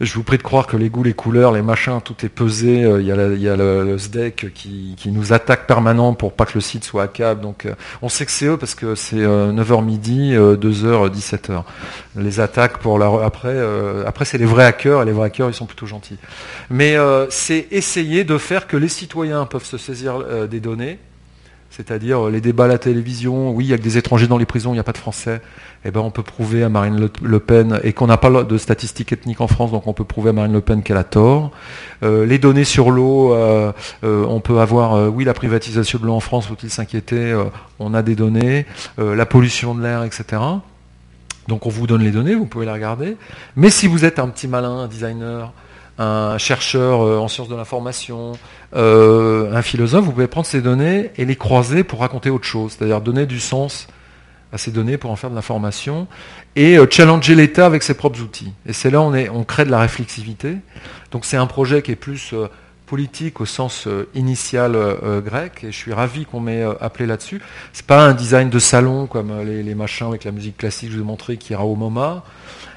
Je 0.00 0.12
vous 0.14 0.24
prie 0.24 0.38
de 0.38 0.42
croire 0.42 0.66
que 0.66 0.76
les 0.76 0.90
goûts, 0.90 1.04
les 1.04 1.14
couleurs, 1.14 1.52
les 1.52 1.62
machins, 1.62 2.00
tout 2.04 2.16
est 2.24 2.28
pesé. 2.28 2.82
Euh, 2.82 3.00
il 3.00 3.06
y 3.06 3.12
a, 3.12 3.56
le, 3.56 3.96
SDEC 3.96 4.52
qui, 4.52 4.96
nous 5.06 5.32
attaque 5.32 5.68
permanent 5.68 6.14
pour 6.14 6.32
pas 6.32 6.46
que 6.46 6.54
le 6.54 6.60
site 6.60 6.82
soit 6.84 7.04
à 7.04 7.06
câble. 7.06 7.46
Euh, 7.66 7.74
on 8.02 8.08
sait 8.08 8.26
que 8.26 8.32
c'est 8.32 8.46
eux 8.46 8.56
parce 8.56 8.74
que 8.74 8.96
c'est 8.96 9.16
9h 9.16 9.78
euh, 9.78 9.80
midi, 9.82 10.34
2h, 10.34 11.10
17h. 11.10 11.62
Les 12.16 12.40
attaques 12.40 12.78
pour 12.78 12.98
la 12.98 13.06
après, 13.24 13.56
après 14.06 14.24
c'est 14.24 14.38
les 14.38 14.46
vrais 14.46 14.64
hackers 14.64 15.02
et 15.02 15.04
les 15.04 15.12
vrais 15.12 15.26
hackers 15.26 15.50
ils 15.50 15.54
sont 15.54 15.66
plutôt 15.66 15.86
gentils. 15.86 16.18
Mais 16.70 16.96
c'est 17.30 17.68
essayer 17.70 18.24
de 18.24 18.38
faire 18.38 18.66
que 18.66 18.76
les 18.76 18.88
citoyens 18.88 19.46
peuvent 19.46 19.64
se 19.64 19.78
saisir 19.78 20.48
des 20.48 20.60
données 20.60 20.98
c'est-à-dire 21.76 22.28
les 22.28 22.40
débats 22.40 22.64
à 22.64 22.68
la 22.68 22.78
télévision, 22.78 23.50
oui, 23.50 23.64
il 23.64 23.68
y 23.68 23.74
a 23.74 23.78
que 23.78 23.82
des 23.82 23.98
étrangers 23.98 24.26
dans 24.26 24.38
les 24.38 24.46
prisons, 24.46 24.70
il 24.70 24.74
n'y 24.74 24.80
a 24.80 24.84
pas 24.84 24.92
de 24.92 24.98
Français 24.98 25.40
eh 25.86 25.90
ben, 25.90 26.00
on 26.00 26.10
peut 26.10 26.22
prouver 26.22 26.62
à 26.62 26.70
Marine 26.70 27.10
Le 27.22 27.40
Pen, 27.40 27.78
et 27.82 27.92
qu'on 27.92 28.06
n'a 28.06 28.16
pas 28.16 28.30
de 28.30 28.58
statistiques 28.58 29.12
ethniques 29.12 29.42
en 29.42 29.48
France, 29.48 29.70
donc 29.70 29.86
on 29.86 29.92
peut 29.92 30.04
prouver 30.04 30.30
à 30.30 30.32
Marine 30.32 30.52
Le 30.52 30.62
Pen 30.62 30.82
qu'elle 30.82 30.96
a 30.96 31.04
tort. 31.04 31.50
Euh, 32.02 32.24
les 32.24 32.38
données 32.38 32.64
sur 32.64 32.90
l'eau, 32.90 33.34
euh, 33.34 33.70
euh, 34.02 34.24
on 34.26 34.40
peut 34.40 34.60
avoir, 34.60 35.12
oui, 35.12 35.24
la 35.24 35.34
privatisation 35.34 35.98
de 35.98 36.06
l'eau 36.06 36.14
en 36.14 36.20
France, 36.20 36.46
faut-il 36.46 36.70
s'inquiéter 36.70 37.38
On 37.78 37.92
a 37.92 38.02
des 38.02 38.14
données, 38.14 38.64
la 38.96 39.26
pollution 39.26 39.74
de 39.74 39.82
l'air, 39.82 40.04
etc. 40.04 40.40
Donc 41.48 41.66
on 41.66 41.68
vous 41.68 41.86
donne 41.86 42.02
les 42.02 42.10
données, 42.10 42.34
vous 42.34 42.46
pouvez 42.46 42.64
les 42.64 42.72
regarder. 42.72 43.18
Mais 43.54 43.68
si 43.68 43.86
vous 43.86 44.06
êtes 44.06 44.18
un 44.18 44.28
petit 44.28 44.48
malin, 44.48 44.70
un 44.70 44.88
designer, 44.88 45.52
un 45.98 46.38
chercheur 46.38 47.00
en 47.00 47.28
sciences 47.28 47.48
de 47.48 47.54
l'information, 47.54 48.32
un 48.72 49.62
philosophe, 49.62 50.04
vous 50.04 50.12
pouvez 50.12 50.26
prendre 50.26 50.46
ces 50.46 50.60
données 50.60 51.10
et 51.16 51.24
les 51.24 51.36
croiser 51.36 51.84
pour 51.84 52.00
raconter 52.00 52.30
autre 52.30 52.46
chose, 52.46 52.72
c'est-à-dire 52.76 53.00
donner 53.00 53.26
du 53.26 53.38
sens 53.38 53.86
à 54.54 54.58
ces 54.58 54.70
données 54.70 54.96
pour 54.96 55.10
en 55.10 55.16
faire 55.16 55.30
de 55.30 55.34
l'information 55.34 56.06
et 56.54 56.78
euh, 56.78 56.86
challenger 56.88 57.34
l'État 57.34 57.66
avec 57.66 57.82
ses 57.82 57.94
propres 57.94 58.20
outils. 58.22 58.52
Et 58.66 58.72
c'est 58.72 58.90
là 58.90 59.02
on, 59.02 59.12
on 59.12 59.42
crée 59.42 59.64
de 59.64 59.70
la 59.70 59.80
réflexivité. 59.80 60.56
Donc 61.10 61.24
c'est 61.24 61.36
un 61.36 61.48
projet 61.48 61.82
qui 61.82 61.90
est 61.90 61.96
plus 61.96 62.32
euh, 62.32 62.46
politique 62.86 63.40
au 63.40 63.46
sens 63.46 63.88
euh, 63.88 64.08
initial 64.14 64.76
grec 65.24 65.64
et 65.64 65.72
je 65.72 65.76
suis 65.76 65.92
ravi 65.92 66.24
qu'on 66.24 66.38
m'ait 66.38 66.62
appelé 66.80 67.06
là-dessus. 67.06 67.42
C'est 67.72 67.86
pas 67.86 68.06
un 68.06 68.14
design 68.14 68.48
de 68.48 68.58
salon 68.60 69.06
comme 69.06 69.32
les, 69.44 69.74
machins 69.74 70.06
avec 70.06 70.22
la 70.22 70.30
musique 70.30 70.58
classique 70.58 70.90
que 70.90 70.94
je 70.94 70.98
vous 70.98 71.04
ai 71.04 71.06
montré 71.06 71.36
qui 71.36 71.52
ira 71.52 71.64
au 71.64 71.74
MoMA, 71.74 72.22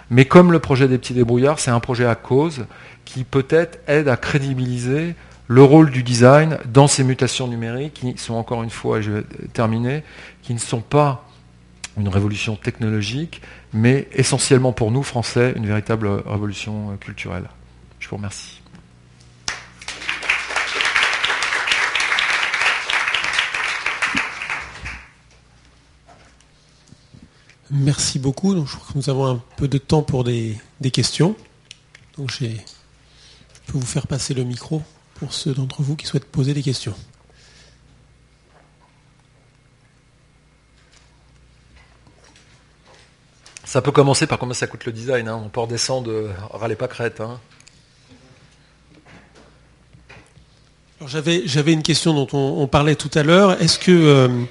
mais 0.09 0.25
comme 0.25 0.51
le 0.51 0.59
projet 0.59 0.87
des 0.87 0.97
petits 0.97 1.13
débrouillards, 1.13 1.59
c'est 1.59 1.71
un 1.71 1.79
projet 1.79 2.05
à 2.05 2.15
cause 2.15 2.65
qui 3.05 3.23
peut-être 3.23 3.79
aide 3.87 4.07
à 4.07 4.17
crédibiliser 4.17 5.15
le 5.47 5.63
rôle 5.63 5.91
du 5.91 6.03
design 6.03 6.57
dans 6.65 6.87
ces 6.87 7.03
mutations 7.03 7.47
numériques 7.47 7.93
qui 7.93 8.17
sont 8.17 8.35
encore 8.35 8.63
une 8.63 8.69
fois, 8.69 9.01
je 9.01 9.11
vais 9.11 9.23
terminer, 9.53 10.03
qui 10.43 10.53
ne 10.53 10.59
sont 10.59 10.81
pas 10.81 11.25
une 11.97 12.09
révolution 12.09 12.55
technologique, 12.55 13.41
mais 13.73 14.07
essentiellement 14.13 14.71
pour 14.71 14.91
nous, 14.91 15.03
Français, 15.03 15.53
une 15.55 15.65
véritable 15.65 16.07
révolution 16.25 16.91
euh, 16.91 16.95
culturelle. 16.97 17.49
Je 17.99 18.07
vous 18.07 18.17
remercie. 18.17 18.61
Merci 27.69 28.19
beaucoup. 28.19 28.55
Donc, 28.55 28.67
je 28.67 28.75
crois 28.75 28.93
que 28.93 28.97
nous 28.97 29.09
avons 29.09 29.25
un 29.27 29.41
peu 29.57 29.67
de 29.67 29.77
temps 29.77 30.01
pour 30.01 30.23
des, 30.23 30.57
questions. 30.91 31.35
Donc, 32.17 32.31
je 32.31 32.47
peux 33.67 33.77
vous 33.77 33.85
faire 33.85 34.07
passer 34.07 34.33
le 34.33 34.43
micro 34.43 34.81
pour 35.15 35.33
ceux 35.33 35.53
d'entre 35.53 35.81
vous 35.81 35.95
qui 35.95 36.05
souhaitent 36.05 36.25
poser 36.25 36.53
des 36.53 36.63
questions. 36.63 36.95
Ça 43.65 43.81
peut 43.81 43.91
commencer 43.91 44.27
par 44.27 44.39
combien 44.39 44.53
ça 44.53 44.65
coûte 44.65 44.85
le 44.85 44.93
design. 44.93 45.27
Hein? 45.27 45.41
On 45.43 45.49
peut 45.49 45.59
redescendre, 45.59 46.07
de 46.07 46.29
râlez 46.51 46.77
pas 46.77 46.87
crête. 46.87 47.19
Hein. 47.19 47.37
J'avais 51.05 51.73
une 51.73 51.83
question 51.83 52.13
dont 52.13 52.27
on, 52.33 52.67
parlait 52.67 52.95
tout 52.95 53.11
à 53.13 53.23
l'heure. 53.23 53.61
Est-ce 53.61 53.77
que 53.77 53.91
euh, 53.91 54.45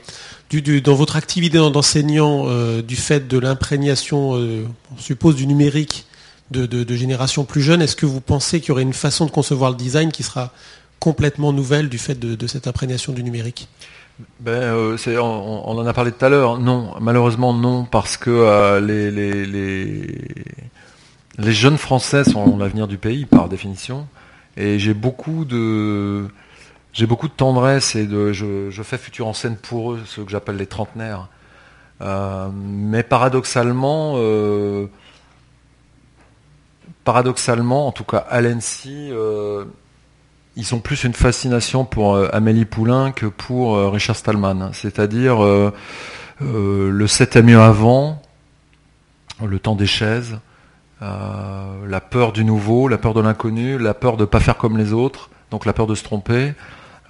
dans 0.52 0.94
votre 0.94 1.16
activité 1.16 1.58
d'enseignant, 1.58 2.44
euh, 2.46 2.82
du 2.82 2.96
fait 2.96 3.26
de 3.28 3.38
l'imprégnation, 3.38 4.36
euh, 4.36 4.64
on 4.94 5.00
suppose, 5.00 5.36
du 5.36 5.46
numérique 5.46 6.06
de, 6.50 6.94
générations 6.94 7.44
plus 7.44 7.60
jeunes, 7.60 7.82
est-ce 7.82 7.96
que 7.96 8.06
vous 8.06 8.20
pensez 8.20 8.60
qu'il 8.60 8.68
y 8.68 8.72
aurait 8.72 8.82
une 8.82 8.92
façon 8.92 9.26
de 9.26 9.32
concevoir 9.32 9.70
le 9.70 9.76
design 9.76 10.12
qui 10.12 10.22
sera 10.22 10.52
complètement 11.00 11.52
nouvelle 11.52 11.88
du 11.88 11.98
fait 11.98 12.18
de 12.18 12.46
cette 12.46 12.68
imprégnation 12.68 13.12
du 13.12 13.24
numérique? 13.24 13.68
Ben, 14.40 14.52
euh, 14.52 14.96
on, 15.18 15.78
en 15.78 15.86
a 15.86 15.92
parlé 15.92 16.12
tout 16.12 16.24
à 16.24 16.28
l'heure. 16.28 16.58
Non, 16.58 16.94
malheureusement 17.00 17.52
non, 17.52 17.84
parce 17.84 18.16
que 18.16 18.78
les, 18.80 19.10
les, 21.36 21.52
jeunes 21.52 21.76
Français 21.76 22.24
sont 22.24 22.56
l'avenir 22.56 22.86
du 22.86 22.96
pays 22.96 23.26
par 23.26 23.48
définition. 23.48 24.06
Et 24.56 24.78
j'ai 24.78 24.94
beaucoup 24.94 25.44
de 25.44 26.28
j'ai 26.96 27.06
beaucoup 27.06 27.28
de 27.28 27.32
tendresse 27.32 27.94
et 27.94 28.08
je, 28.08 28.82
fais 28.82 28.98
futur 28.98 29.26
en 29.26 29.32
scène 29.32 29.56
pour 29.56 29.92
eux, 29.92 30.00
ceux 30.06 30.24
que 30.24 30.30
j'appelle 30.30 30.56
les 30.56 30.66
trentenaires. 30.66 31.28
Euh, 32.00 32.48
mais 32.52 33.02
paradoxalement, 33.02 34.18
paradoxalement, 37.04 37.86
en 37.86 37.92
tout 37.92 38.04
cas 38.04 38.18
à 38.18 38.40
l'ENSI, 38.40 39.12
ils 40.56 40.74
ont 40.74 40.80
plus 40.80 41.04
une 41.04 41.12
fascination 41.12 41.84
pour 41.84 42.16
euh, 42.16 42.28
Amélie 42.32 42.64
Poulain 42.64 43.12
que 43.12 43.26
pour 43.26 43.76
euh, 43.76 43.90
Richard 43.90 44.16
Stallman. 44.16 44.70
C'est-à-dire 44.72 45.44
euh, 45.44 45.70
le 46.40 47.06
7 47.06 47.36
mieux 47.36 47.60
avant, 47.60 48.22
le 49.44 49.58
temps 49.58 49.76
des 49.76 49.86
chaises, 49.86 50.38
la 51.00 52.00
peur 52.00 52.32
du 52.32 52.44
nouveau, 52.44 52.88
la 52.88 52.98
peur 52.98 53.12
de 53.12 53.20
l'inconnu, 53.20 53.78
la 53.78 53.92
peur 53.92 54.16
de 54.16 54.22
ne 54.22 54.26
pas 54.26 54.40
faire 54.40 54.56
comme 54.56 54.78
les 54.78 54.94
autres, 54.94 55.28
donc 55.50 55.66
la 55.66 55.74
peur 55.74 55.86
de 55.86 55.94
se 55.94 56.02
tromper. 56.02 56.54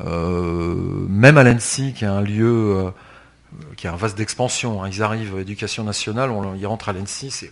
Même 0.00 1.38
à 1.38 1.42
l'ENSI, 1.44 1.92
qui 1.94 2.04
est 2.04 2.08
un 2.08 2.22
lieu 2.22 2.92
qui 3.76 3.86
a 3.86 3.92
un 3.92 3.96
vaste 3.96 4.18
d'expansion, 4.18 4.82
hein, 4.82 4.90
ils 4.92 5.02
arrivent, 5.02 5.38
éducation 5.38 5.84
nationale, 5.84 6.30
on, 6.30 6.54
ils 6.54 6.66
rentrent 6.66 6.90
à 6.90 6.92
l'ENSI, 6.92 7.30
c'est 7.30 7.50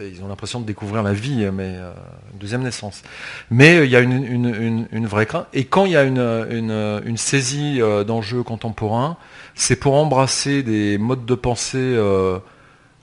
ils 0.00 0.22
ont 0.22 0.28
l'impression 0.28 0.60
de 0.60 0.64
découvrir 0.64 1.02
la 1.02 1.12
vie, 1.12 1.48
mais 1.52 1.74
euh, 1.76 1.92
une 2.32 2.38
deuxième 2.38 2.62
naissance. 2.62 3.02
Mais 3.50 3.78
euh, 3.78 3.84
il 3.84 3.90
y 3.90 3.96
a 3.96 4.00
une, 4.00 5.06
vraie 5.06 5.26
crainte. 5.26 5.46
Et 5.52 5.64
quand 5.64 5.86
il 5.86 5.92
y 5.92 5.96
a 5.96 6.04
une, 6.04 7.16
saisie 7.16 7.80
euh, 7.80 8.04
d'enjeux 8.04 8.42
contemporains, 8.42 9.16
c'est 9.54 9.76
pour 9.76 9.94
embrasser 9.94 10.62
des 10.62 10.98
modes 10.98 11.24
de 11.24 11.34
pensée 11.34 11.96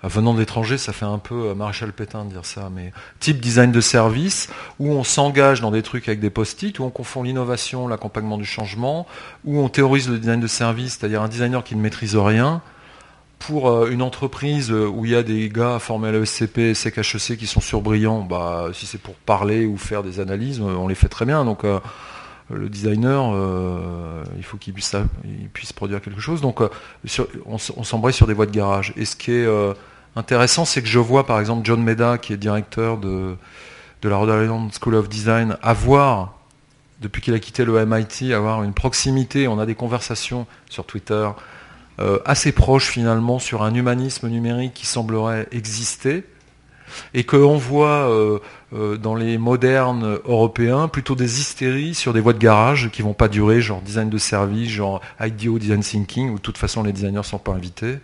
venant 0.03 0.33
de 0.33 0.39
l'étranger, 0.39 0.77
ça 0.77 0.93
fait 0.93 1.05
un 1.05 1.17
peu 1.17 1.53
Maréchal 1.53 1.91
Pétain 1.91 2.25
de 2.25 2.31
dire 2.31 2.45
ça, 2.45 2.69
mais 2.73 2.91
type 3.19 3.39
design 3.39 3.71
de 3.71 3.81
service, 3.81 4.49
où 4.79 4.91
on 4.91 5.03
s'engage 5.03 5.61
dans 5.61 5.71
des 5.71 5.81
trucs 5.81 6.07
avec 6.07 6.19
des 6.19 6.29
post-it, 6.29 6.77
où 6.79 6.83
on 6.83 6.89
confond 6.89 7.23
l'innovation, 7.23 7.87
l'accompagnement 7.87 8.37
du 8.37 8.45
changement, 8.45 9.07
où 9.45 9.59
on 9.59 9.69
théorise 9.69 10.09
le 10.09 10.19
design 10.19 10.39
de 10.39 10.47
service, 10.47 10.97
c'est-à-dire 10.97 11.21
un 11.21 11.27
designer 11.27 11.63
qui 11.63 11.75
ne 11.75 11.81
maîtrise 11.81 12.15
rien, 12.15 12.61
pour 13.39 13.69
euh, 13.69 13.89
une 13.89 14.01
entreprise 14.01 14.71
où 14.71 15.05
il 15.05 15.11
y 15.11 15.15
a 15.15 15.23
des 15.23 15.49
gars 15.49 15.79
formés 15.79 16.09
à 16.09 16.11
l'ESCP, 16.11 16.73
SEC, 16.73 17.37
qui 17.37 17.47
sont 17.47 17.61
surbrillants, 17.61 18.21
bah, 18.21 18.69
si 18.73 18.85
c'est 18.85 18.97
pour 18.97 19.15
parler 19.15 19.65
ou 19.65 19.77
faire 19.77 20.03
des 20.03 20.19
analyses, 20.19 20.61
on 20.61 20.87
les 20.87 20.95
fait 20.95 21.09
très 21.09 21.25
bien. 21.25 21.45
Donc 21.45 21.63
le 22.49 22.69
designer, 22.69 23.33
il 24.37 24.43
faut 24.43 24.57
qu'il 24.57 24.73
puisse, 24.73 24.93
produire 25.73 26.01
quelque 26.01 26.21
chose. 26.21 26.41
Donc 26.41 26.61
on, 27.45 27.57
s'embraye 27.57 28.13
sur 28.13 28.27
des 28.27 28.33
voies 28.33 28.45
de 28.45 28.51
garage. 28.51 28.93
Et 28.95 29.05
ce 29.05 29.15
qui 29.15 29.31
est 29.31 29.47
intéressant, 30.15 30.65
c'est 30.65 30.81
que 30.81 30.87
je 30.87 30.99
vois 30.99 31.25
par 31.25 31.39
exemple 31.39 31.65
John 31.65 31.81
Meda, 31.81 32.17
qui 32.17 32.33
est 32.33 32.37
directeur 32.37 32.97
de, 32.97 33.35
de 34.01 34.09
la 34.09 34.17
Rhode 34.17 34.43
Island 34.43 34.71
School 34.79 34.95
of 34.95 35.09
Design, 35.09 35.57
avoir 35.63 36.35
depuis 37.01 37.21
qu'il 37.21 37.33
a 37.33 37.39
quitté 37.39 37.65
le 37.65 37.85
MIT, 37.85 38.33
avoir 38.33 38.63
une 38.63 38.73
proximité, 38.73 39.47
on 39.47 39.59
a 39.59 39.65
des 39.65 39.75
conversations 39.75 40.47
sur 40.69 40.85
Twitter 40.85 41.29
euh, 41.99 42.19
assez 42.25 42.51
proches 42.51 42.89
finalement 42.89 43.39
sur 43.39 43.63
un 43.63 43.73
humanisme 43.73 44.27
numérique 44.27 44.73
qui 44.73 44.85
semblerait 44.85 45.47
exister 45.51 46.25
et 47.13 47.23
qu'on 47.23 47.57
voit 47.57 48.09
euh, 48.09 48.39
euh, 48.73 48.97
dans 48.97 49.15
les 49.15 49.37
modernes 49.37 50.19
européens 50.25 50.87
plutôt 50.87 51.15
des 51.15 51.39
hystéries 51.39 51.95
sur 51.95 52.13
des 52.13 52.19
voies 52.19 52.33
de 52.33 52.39
garage 52.39 52.89
qui 52.91 53.01
vont 53.01 53.13
pas 53.13 53.27
durer, 53.27 53.61
genre 53.61 53.81
design 53.81 54.09
de 54.09 54.17
service, 54.17 54.69
genre 54.69 55.01
IDEO 55.19 55.59
design 55.59 55.81
thinking, 55.81 56.31
où 56.31 56.35
de 56.35 56.41
toute 56.41 56.57
façon 56.57 56.83
les 56.83 56.93
designers 56.93 57.17
ne 57.17 57.23
sont 57.23 57.39
pas 57.39 57.53
invités, 57.53 57.97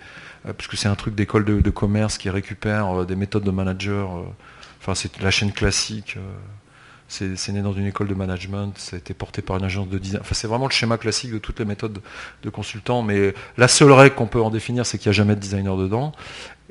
puisque 0.57 0.77
c'est 0.77 0.87
un 0.87 0.95
truc 0.95 1.15
d'école 1.15 1.45
de, 1.45 1.61
de, 1.61 1.69
commerce 1.69 2.17
qui 2.17 2.29
récupère 2.29 3.05
des 3.05 3.15
méthodes 3.15 3.43
de 3.43 3.51
manager, 3.51 4.09
enfin 4.81 4.95
c'est 4.95 5.21
la 5.21 5.31
chaîne 5.31 5.51
classique. 5.51 6.17
C'est 7.11 7.51
né 7.51 7.61
dans 7.61 7.73
une 7.73 7.87
école 7.87 8.07
de 8.07 8.13
management, 8.13 8.71
ça 8.77 8.95
a 8.95 8.99
été 8.99 9.13
porté 9.13 9.41
par 9.41 9.57
une 9.57 9.65
agence 9.65 9.89
de 9.89 9.97
design. 9.97 10.21
Enfin, 10.21 10.33
c'est 10.33 10.47
vraiment 10.47 10.67
le 10.67 10.71
schéma 10.71 10.97
classique 10.97 11.33
de 11.33 11.39
toutes 11.39 11.59
les 11.59 11.65
méthodes 11.65 11.99
de 12.41 12.49
consultant, 12.49 13.01
mais 13.01 13.33
la 13.57 13.67
seule 13.67 13.91
règle 13.91 14.15
qu'on 14.15 14.27
peut 14.27 14.41
en 14.41 14.49
définir, 14.49 14.85
c'est 14.85 14.97
qu'il 14.97 15.09
n'y 15.09 15.15
a 15.15 15.17
jamais 15.17 15.35
de 15.35 15.41
designer 15.41 15.75
dedans. 15.75 16.13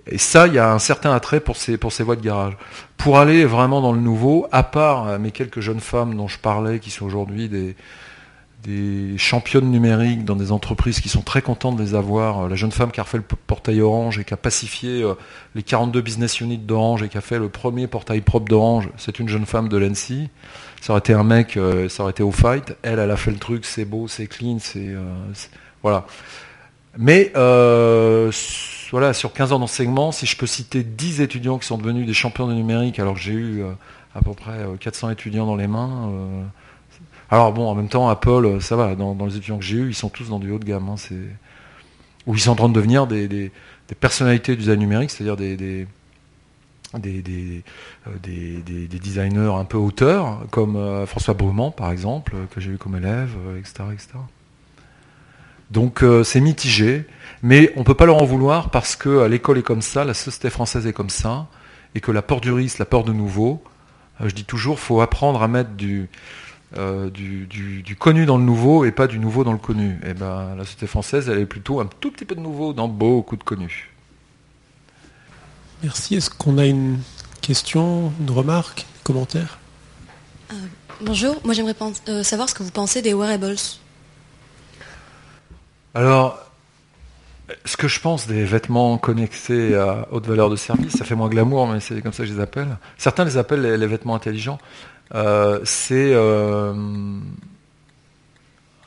Et 0.06 0.18
ça, 0.18 0.46
il 0.46 0.54
y 0.54 0.58
a 0.58 0.72
un 0.72 0.78
certain 0.78 1.12
attrait 1.12 1.40
pour 1.40 1.56
ces, 1.56 1.76
pour 1.76 1.92
ces 1.92 2.02
voies 2.02 2.16
de 2.16 2.22
garage. 2.22 2.56
Pour 2.96 3.18
aller 3.18 3.44
vraiment 3.44 3.80
dans 3.80 3.92
le 3.92 4.00
nouveau, 4.00 4.46
à 4.52 4.62
part 4.62 5.08
euh, 5.08 5.18
mes 5.18 5.30
quelques 5.30 5.60
jeunes 5.60 5.80
femmes 5.80 6.16
dont 6.16 6.28
je 6.28 6.38
parlais, 6.38 6.78
qui 6.78 6.90
sont 6.90 7.06
aujourd'hui 7.06 7.48
des, 7.48 7.76
des 8.62 9.16
championnes 9.16 9.70
numériques 9.70 10.24
dans 10.24 10.36
des 10.36 10.52
entreprises 10.52 11.00
qui 11.00 11.08
sont 11.08 11.22
très 11.22 11.40
contentes 11.40 11.76
de 11.76 11.82
les 11.82 11.94
avoir. 11.94 12.48
La 12.48 12.56
jeune 12.56 12.72
femme 12.72 12.90
qui 12.90 13.00
a 13.00 13.04
refait 13.04 13.18
le 13.18 13.22
portail 13.22 13.80
Orange 13.80 14.18
et 14.18 14.24
qui 14.24 14.34
a 14.34 14.36
pacifié 14.36 15.02
euh, 15.02 15.14
les 15.54 15.62
42 15.62 16.00
business 16.00 16.40
units 16.40 16.58
d'Orange 16.58 17.02
et 17.02 17.08
qui 17.08 17.16
a 17.16 17.22
fait 17.22 17.38
le 17.38 17.48
premier 17.48 17.86
portail 17.86 18.20
propre 18.20 18.48
d'Orange, 18.48 18.90
c'est 18.96 19.18
une 19.18 19.28
jeune 19.28 19.46
femme 19.46 19.68
de 19.68 19.76
l'ENSI. 19.76 20.28
Ça 20.80 20.92
aurait 20.92 21.00
été 21.00 21.12
un 21.14 21.24
mec, 21.24 21.56
euh, 21.56 21.88
ça 21.88 22.02
aurait 22.02 22.12
été 22.12 22.22
au 22.22 22.32
fight. 22.32 22.76
Elle, 22.82 22.98
elle 22.98 23.10
a 23.10 23.16
fait 23.16 23.30
le 23.30 23.38
truc, 23.38 23.64
c'est 23.64 23.84
beau, 23.84 24.08
c'est 24.08 24.26
clean, 24.26 24.58
c'est... 24.60 24.88
Euh, 24.88 25.02
voilà. 25.82 26.06
Mais 26.98 27.32
voilà, 28.90 29.12
sur 29.12 29.32
15 29.32 29.52
ans 29.52 29.58
d'enseignement, 29.58 30.12
si 30.12 30.26
je 30.26 30.36
peux 30.36 30.46
citer 30.46 30.82
10 30.82 31.20
étudiants 31.20 31.58
qui 31.58 31.66
sont 31.66 31.78
devenus 31.78 32.06
des 32.06 32.14
champions 32.14 32.46
de 32.46 32.54
numérique 32.54 32.98
alors 32.98 33.14
que 33.14 33.20
j'ai 33.20 33.32
eu 33.32 33.62
à 34.14 34.20
peu 34.20 34.32
près 34.34 34.66
400 34.80 35.10
étudiants 35.10 35.46
dans 35.46 35.56
les 35.56 35.68
mains 35.68 36.10
alors 37.30 37.52
bon, 37.52 37.68
en 37.68 37.74
même 37.74 37.88
temps, 37.88 38.08
Apple, 38.08 38.44
euh, 38.44 38.60
ça 38.60 38.74
va, 38.76 38.94
dans, 38.96 39.14
les 39.24 39.36
étudiants 39.36 39.58
que 39.58 39.64
j'ai 39.64 39.76
eus, 39.76 39.88
ils 39.90 39.94
sont 39.94 40.08
tous 40.08 40.28
dans 40.28 40.40
du 40.40 40.50
haut 40.50 40.58
de 40.58 40.64
gamme. 40.64 40.88
Hein, 40.88 40.96
Ou 42.26 42.34
ils 42.34 42.40
sont 42.40 42.50
en 42.50 42.56
train 42.56 42.68
de 42.68 42.74
devenir 42.74 43.06
des, 43.06 43.52
personnalités 44.00 44.52
du 44.52 44.62
design 44.62 44.80
numérique, 44.80 45.10
c'est-à-dire 45.10 45.36
des, 45.36 45.86
euh, 46.94 47.68
des, 48.22 48.88
designers 48.88 49.52
un 49.54 49.64
peu 49.64 49.78
auteurs, 49.78 50.40
comme 50.50 50.74
euh, 50.74 51.06
François 51.06 51.34
Brumant, 51.34 51.70
par 51.70 51.92
exemple, 51.92 52.34
que 52.52 52.60
j'ai 52.60 52.72
eu 52.72 52.78
comme 52.78 52.96
élève, 52.96 53.30
etc., 53.58 53.84
Donc 55.70 56.04
c'est 56.24 56.40
mitigé, 56.40 57.06
mais 57.42 57.72
on 57.76 57.80
ne 57.80 57.84
peut 57.84 57.94
pas 57.94 58.06
leur 58.06 58.20
en 58.20 58.24
vouloir 58.24 58.70
parce 58.70 58.96
que 58.96 59.26
l'école 59.26 59.58
est 59.58 59.62
comme 59.62 59.82
ça, 59.82 60.04
la 60.04 60.14
société 60.14 60.50
française 60.50 60.86
est 60.86 60.92
comme 60.92 61.10
ça, 61.10 61.46
et 61.94 62.00
que 62.00 62.10
la 62.10 62.22
peur 62.22 62.40
du 62.40 62.50
risque, 62.52 62.78
la 62.78 62.86
peur 62.86 63.04
de 63.04 63.12
nouveau, 63.12 63.62
je 64.18 64.34
dis 64.34 64.44
toujours, 64.44 64.76
il 64.76 64.80
faut 64.80 65.00
apprendre 65.00 65.42
à 65.42 65.48
mettre 65.48 65.70
du, 65.70 66.08
euh, 66.76 67.10
du, 67.10 67.96
connu 67.98 68.26
dans 68.26 68.38
le 68.38 68.44
nouveau 68.44 68.84
et 68.84 68.92
pas 68.92 69.08
du 69.08 69.18
nouveau 69.18 69.42
dans 69.42 69.52
le 69.52 69.58
connu. 69.58 69.98
Et 70.04 70.10
eh 70.10 70.14
ben, 70.14 70.54
la 70.56 70.64
société 70.64 70.86
française, 70.86 71.28
elle 71.28 71.38
est 71.38 71.46
plutôt 71.46 71.80
un 71.80 71.86
tout 71.86 72.12
petit 72.12 72.24
peu 72.24 72.36
de 72.36 72.40
nouveau 72.40 72.72
dans 72.72 72.86
beaucoup 72.86 73.36
de 73.36 73.42
connu. 73.42 73.90
Merci. 75.82 76.14
Est-ce 76.14 76.30
qu'on 76.30 76.58
a 76.58 76.66
une 76.66 76.98
question, 77.40 78.12
une 78.20 78.30
remarque, 78.30 78.86
un 79.00 79.02
commentaire? 79.02 79.58
Euh, 80.52 80.54
Bonjour, 81.00 81.40
moi 81.44 81.54
j'aimerais 81.54 81.74
euh, 82.08 82.22
savoir 82.22 82.48
ce 82.48 82.54
que 82.54 82.62
vous 82.62 82.70
pensez 82.70 83.02
des 83.02 83.14
wearables. 83.14 83.56
Alors, 85.94 86.38
ce 87.64 87.76
que 87.76 87.88
je 87.88 88.00
pense 88.00 88.26
des 88.26 88.44
vêtements 88.44 88.96
connectés 88.98 89.74
à 89.74 90.06
haute 90.12 90.26
valeur 90.26 90.50
de 90.50 90.56
service, 90.56 90.96
ça 90.96 91.04
fait 91.04 91.16
moins 91.16 91.28
glamour, 91.28 91.66
mais 91.66 91.80
c'est 91.80 92.00
comme 92.00 92.12
ça 92.12 92.22
que 92.22 92.28
je 92.28 92.34
les 92.34 92.40
appelle. 92.40 92.76
Certains 92.96 93.24
les 93.24 93.38
appellent 93.38 93.62
les 93.62 93.86
vêtements 93.86 94.14
intelligents. 94.14 94.58
Euh, 95.14 95.64
euh, 95.90 96.74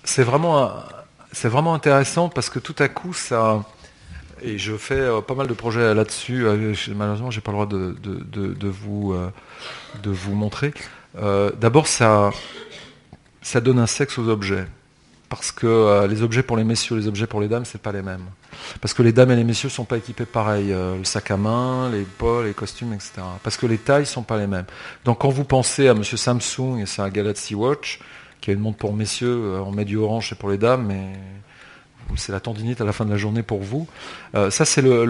c'est 0.04 0.24
vraiment, 0.24 1.74
intéressant 1.74 2.30
parce 2.30 2.50
que 2.50 2.60
tout 2.60 2.76
à 2.80 2.88
coup, 2.88 3.14
ça. 3.14 3.64
Et 4.42 4.58
je 4.58 4.76
fais 4.76 5.00
euh, 5.00 5.22
pas 5.22 5.36
mal 5.36 5.48
de 5.48 5.54
projets 5.54 5.94
là-dessus. 5.94 6.46
malheureusement, 6.96 7.32
j'ai 7.32 7.42
pas 7.42 7.52
le 7.52 7.56
droit 7.56 7.68
de, 7.68 7.96
de, 8.02 8.68
vous, 8.68 9.16
de 10.02 10.10
vous 10.10 10.36
montrer. 10.36 10.74
D'abord, 11.16 11.88
ça, 11.88 12.32
ça 13.42 13.60
donne 13.60 13.80
un 13.80 13.88
sexe 13.88 14.18
aux 14.18 14.30
objets 14.30 14.68
parce 15.36 15.52
que 15.52 15.66
euh, 15.66 16.08
les 16.08 16.22
objets 16.22 16.44
pour 16.44 16.58
les 16.58 16.64
messieurs, 16.64 16.96
les 16.96 17.08
objets 17.08 17.26
pour 17.26 17.42
les 17.42 17.48
dames, 17.48 17.66
c'est 17.66 17.82
pas 17.82 17.92
les 17.92 18.04
mêmes. 18.04 18.26
Parce 18.82 18.94
que 18.94 19.02
les 19.02 19.12
dames 19.12 19.32
et 19.32 19.36
les 19.36 19.44
messieurs 19.44 19.70
sont 19.70 19.84
pas 19.84 19.98
équipés 19.98 20.26
pareil. 20.26 20.72
Euh, 20.72 20.98
le 20.98 21.04
sac 21.04 21.32
à 21.32 21.38
main, 21.38 21.90
les 21.90 22.04
pols, 22.04 22.46
les 22.46 22.54
costumes, 22.54 22.94
etc. 22.94 23.14
Parce 23.42 23.58
que 23.58 23.66
les 23.66 23.80
tailles 23.80 24.06
sont 24.06 24.22
pas 24.22 24.38
les 24.38 24.46
mêmes. 24.46 24.66
Donc 25.06 25.22
quand 25.22 25.30
vous 25.30 25.44
pensez 25.44 25.88
à 25.88 25.96
Monsieur 25.96 26.18
Samsung 26.18 26.78
et 26.80 26.86
sa 26.86 27.10
Galaxy 27.10 27.56
Watch, 27.56 28.00
qui 28.42 28.52
a 28.52 28.54
une 28.54 28.60
montre 28.60 28.78
pour 28.78 28.94
messieurs, 28.94 29.56
euh, 29.56 29.64
on 29.66 29.72
met 29.72 29.92
orange, 29.96 30.30
c'est 30.30 30.38
pour 30.38 30.52
les 30.52 30.60
dames, 30.60 30.86
mais 30.86 31.14
c'est 32.16 32.32
la 32.32 32.40
tendinite 32.40 32.82
à 32.82 32.86
la 32.86 32.94
fin 32.94 33.06
de 33.06 33.12
la 33.12 33.18
journée 33.18 33.44
pour 33.44 33.62
vous. 33.62 33.88
Euh, 34.36 34.50
ça, 34.50 34.66
c'est 34.66 34.82
le, 34.82 35.04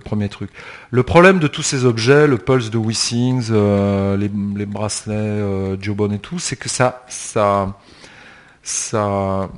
premier 0.00 0.28
truc. 0.28 0.50
Le 0.90 1.02
problème 1.02 1.38
de 1.38 1.48
tous 1.48 1.62
ces 1.62 1.84
objets, 1.84 2.26
le 2.26 2.38
Pulse 2.38 2.70
de 2.70 2.78
WeSings, 2.78 3.48
euh, 3.50 4.16
les, 4.16 4.28
bracelets 4.66 5.14
euh, 5.14 5.76
Jobon 5.80 6.12
et 6.12 6.18
tout, 6.18 6.38
c'est 6.38 6.56
que 6.56 6.68
ça, 6.68 7.04
ça, 7.08 7.76
ça, 8.62 9.50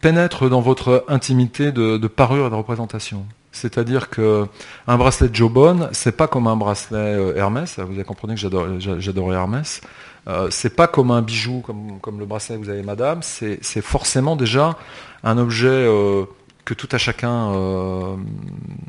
pénètre 0.00 0.48
dans 0.48 0.60
votre 0.60 1.04
intimité 1.08 1.72
de, 1.72 2.06
parure 2.06 2.46
et 2.46 2.50
de 2.50 2.54
représentation. 2.54 3.26
C'est-à-dire 3.50 4.10
que 4.10 4.46
un 4.86 4.98
bracelet 4.98 5.30
Jobon, 5.32 5.88
c'est 5.92 6.16
pas 6.16 6.28
comme 6.28 6.46
un 6.46 6.56
bracelet 6.56 7.34
Hermès. 7.36 7.78
Vous 7.78 7.94
avez 7.94 8.04
compris 8.04 8.28
que 8.28 8.36
j'adore 8.36 9.32
Hermès. 9.32 9.80
Euh, 10.28 10.48
c'est 10.50 10.74
pas 10.74 10.86
comme 10.86 11.10
un 11.10 11.22
bijou, 11.22 11.60
comme, 11.62 12.18
le 12.18 12.26
bracelet 12.26 12.56
que 12.56 12.62
vous 12.62 12.68
avez 12.68 12.82
madame, 12.82 13.22
c'est 13.22 13.80
forcément 13.80 14.36
déjà 14.36 14.76
un 15.24 15.38
objet 15.38 15.68
euh, 15.68 16.24
que 16.64 16.74
tout 16.74 16.88
à 16.92 16.98
chacun 16.98 17.52
euh, 17.52 18.16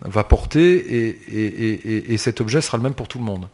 va 0.01 0.23
porter 0.25 1.13
et, 2.11 2.17
cet 2.17 2.41
objet 2.41 2.61
sera 2.61 2.77
le 2.77 2.83
même 2.83 2.93
pour 2.93 3.07
tout 3.07 3.19
le 3.19 3.23
monde. 3.23 3.47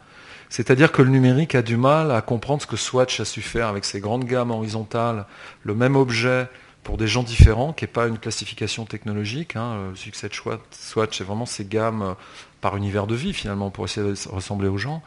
C'est-à-dire 0.50 0.92
que 0.92 1.02
le 1.02 1.10
numérique 1.10 1.54
a 1.54 1.62
du 1.62 1.78
mal 1.78 2.12
à 2.12 2.22
comprendre 2.22 2.62
ce 2.62 2.68
que 2.68 2.78
Swatch 2.78 3.20
a 3.20 3.26
su 3.26 3.42
faire 3.42 3.68
avec 3.68 3.86
ses 3.86 4.00
grandes 4.00 4.26
gammes 4.26 4.52
horizontales, 4.52 5.26
le 5.64 5.76
même 5.76 5.96
objet 5.96 6.48
pour 6.84 6.98
des 6.98 7.08
gens 7.08 7.24
différents, 7.24 7.74
qui 7.74 7.84
n'est 7.84 7.92
pas 7.92 8.08
une 8.08 8.20
classification 8.20 8.86
technologique. 8.86 9.56
Hein. 9.56 9.90
Le 9.90 9.96
succès 9.96 10.30
de 10.30 10.34
Swatch, 10.72 11.18
c'est 11.18 11.24
vraiment 11.24 11.48
ces 11.48 11.66
gammes 11.66 12.16
par 12.62 12.78
univers 12.78 13.08
de 13.08 13.16
vie 13.16 13.34
finalement, 13.34 13.70
pour 13.70 13.86
essayer 13.86 14.08
de 14.08 14.16
ressembler 14.30 14.68
aux 14.68 14.78
gens. 14.78 15.04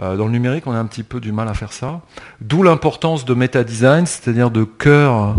Euh, 0.00 0.16
dans 0.16 0.26
le 0.26 0.32
numérique, 0.32 0.66
on 0.66 0.72
a 0.72 0.78
un 0.78 0.86
petit 0.86 1.02
peu 1.02 1.20
du 1.20 1.32
mal 1.32 1.48
à 1.48 1.54
faire 1.54 1.72
ça. 1.72 2.02
D'où 2.40 2.62
l'importance 2.62 3.24
de 3.24 3.34
méta-design, 3.34 4.06
c'est-à-dire 4.06 4.50
de 4.50 4.64
cœur 4.64 5.36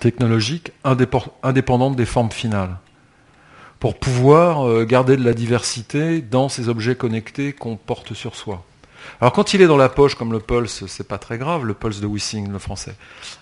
technologique 0.00 0.72
indépendante 0.84 1.96
des 1.96 2.04
formes 2.04 2.30
finales 2.30 2.76
pour 3.80 3.98
pouvoir 3.98 4.68
euh, 4.68 4.84
garder 4.84 5.16
de 5.16 5.24
la 5.24 5.32
diversité 5.32 6.20
dans 6.20 6.48
ces 6.48 6.68
objets 6.68 6.94
connectés 6.94 7.52
qu'on 7.52 7.76
porte 7.76 8.14
sur 8.14 8.34
soi. 8.34 8.64
Alors 9.20 9.32
quand 9.32 9.54
il 9.54 9.62
est 9.62 9.66
dans 9.66 9.76
la 9.76 9.88
poche 9.88 10.14
comme 10.14 10.32
le 10.32 10.40
Pulse, 10.40 10.86
c'est 10.86 11.06
pas 11.06 11.18
très 11.18 11.38
grave, 11.38 11.64
le 11.64 11.74
Pulse 11.74 12.00
de 12.00 12.06
Wissing, 12.06 12.50
le 12.50 12.58
français. 12.58 12.94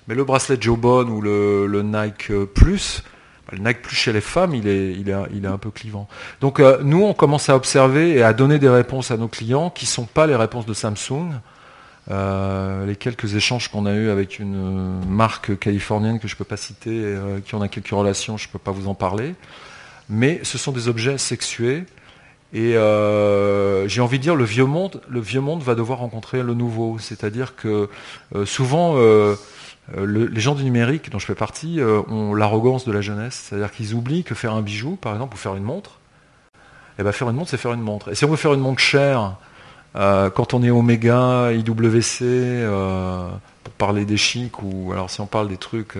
Mais 0.06 0.14
le 0.14 0.24
bracelet 0.24 0.58
Jobon 0.60 1.08
ou 1.08 1.20
le 1.20 1.82
Nike 1.82 2.32
Plus, 2.54 3.02
le 3.52 3.58
Nike 3.58 3.82
plus 3.82 3.96
chez 3.96 4.12
les 4.12 4.20
femmes, 4.20 4.54
il 4.54 4.66
est, 4.66 4.92
il 4.92 5.08
est, 5.08 5.48
un 5.48 5.58
peu 5.58 5.70
clivant. 5.70 6.08
Donc 6.40 6.58
euh, 6.58 6.78
nous, 6.82 7.04
on 7.04 7.14
commence 7.14 7.48
à 7.48 7.54
observer 7.54 8.16
et 8.16 8.22
à 8.22 8.32
donner 8.32 8.58
des 8.58 8.68
réponses 8.68 9.10
à 9.10 9.16
nos 9.16 9.28
clients 9.28 9.70
qui 9.70 9.84
ne 9.84 9.90
sont 9.90 10.04
pas 10.04 10.26
les 10.26 10.34
réponses 10.34 10.66
de 10.66 10.74
Samsung. 10.74 11.32
Euh, 12.10 12.86
les 12.86 12.96
quelques 12.96 13.34
échanges 13.34 13.68
qu'on 13.68 13.84
a 13.86 13.92
eus 13.92 14.10
avec 14.10 14.38
une 14.38 15.00
marque 15.08 15.58
californienne 15.58 16.20
que 16.20 16.28
je 16.28 16.34
ne 16.34 16.38
peux 16.38 16.44
pas 16.44 16.56
citer, 16.56 16.90
euh, 16.92 17.40
qui 17.40 17.54
en 17.54 17.60
a 17.60 17.68
quelques 17.68 17.90
relations, 17.90 18.36
je 18.36 18.46
ne 18.48 18.52
peux 18.52 18.58
pas 18.58 18.70
vous 18.72 18.88
en 18.88 18.94
parler. 18.94 19.34
Mais 20.08 20.40
ce 20.42 20.58
sont 20.58 20.72
des 20.72 20.88
objets 20.88 21.18
sexués. 21.18 21.84
Et 22.52 22.72
j'ai 22.72 24.00
envie 24.00 24.18
de 24.18 24.22
dire, 24.22 24.36
le 24.36 24.44
vieux 24.44 24.64
monde, 24.64 25.02
le 25.08 25.20
vieux 25.20 25.40
monde 25.40 25.62
va 25.62 25.74
devoir 25.74 25.98
rencontrer 25.98 26.42
le 26.42 26.54
nouveau. 26.54 26.96
C'est-à-dire 26.98 27.54
que 27.54 27.90
souvent 28.46 28.96
euh, 29.94 30.28
les 30.30 30.40
gens 30.40 30.54
du 30.54 30.64
numérique, 30.64 31.10
dont 31.10 31.18
je 31.18 31.26
fais 31.26 31.34
partie, 31.34 31.80
euh, 31.80 32.02
ont 32.08 32.34
l'arrogance 32.34 32.84
de 32.84 32.92
la 32.92 33.00
jeunesse. 33.00 33.46
C'est-à-dire 33.48 33.70
qu'ils 33.70 33.94
oublient 33.94 34.24
que 34.24 34.34
faire 34.34 34.52
un 34.52 34.62
bijou, 34.62 34.96
par 34.96 35.12
exemple, 35.12 35.34
ou 35.34 35.36
faire 35.36 35.54
une 35.54 35.62
montre, 35.62 35.98
eh 36.98 37.02
ben, 37.02 37.12
faire 37.12 37.30
une 37.30 37.36
montre, 37.36 37.50
c'est 37.50 37.56
faire 37.56 37.72
une 37.72 37.82
montre. 37.82 38.10
Et 38.10 38.14
si 38.14 38.24
on 38.24 38.28
veut 38.28 38.36
faire 38.36 38.54
une 38.54 38.60
montre 38.60 38.80
chère, 38.80 39.36
euh, 39.94 40.28
quand 40.30 40.54
on 40.54 40.62
est 40.62 40.70
Omega, 40.70 41.52
IWC, 41.52 42.66
pour 43.62 43.72
parler 43.74 44.04
des 44.04 44.16
chics, 44.16 44.62
ou 44.62 44.92
alors 44.92 45.10
si 45.10 45.20
on 45.20 45.26
parle 45.26 45.48
des 45.48 45.56
trucs 45.56 45.94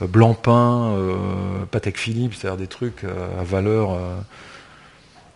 Blancpain, 0.00 0.96
Patek 1.70 1.98
Philippe, 1.98 2.34
c'est-à-dire 2.34 2.58
des 2.58 2.66
trucs 2.66 3.04
à 3.04 3.44
valeur 3.44 3.98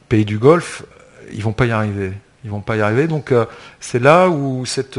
pays 0.09 0.25
du 0.25 0.39
Golfe, 0.39 0.85
ils 1.33 1.43
vont 1.43 1.53
pas 1.53 1.67
y 1.67 1.71
arriver. 1.71 2.13
Ils 2.45 2.51
vont 2.51 2.61
pas 2.61 2.77
y 2.77 2.81
arriver. 2.81 3.07
Donc 3.07 3.33
c'est 3.81 3.99
là 4.01 4.29
où 4.29 4.65
cette 4.67 4.99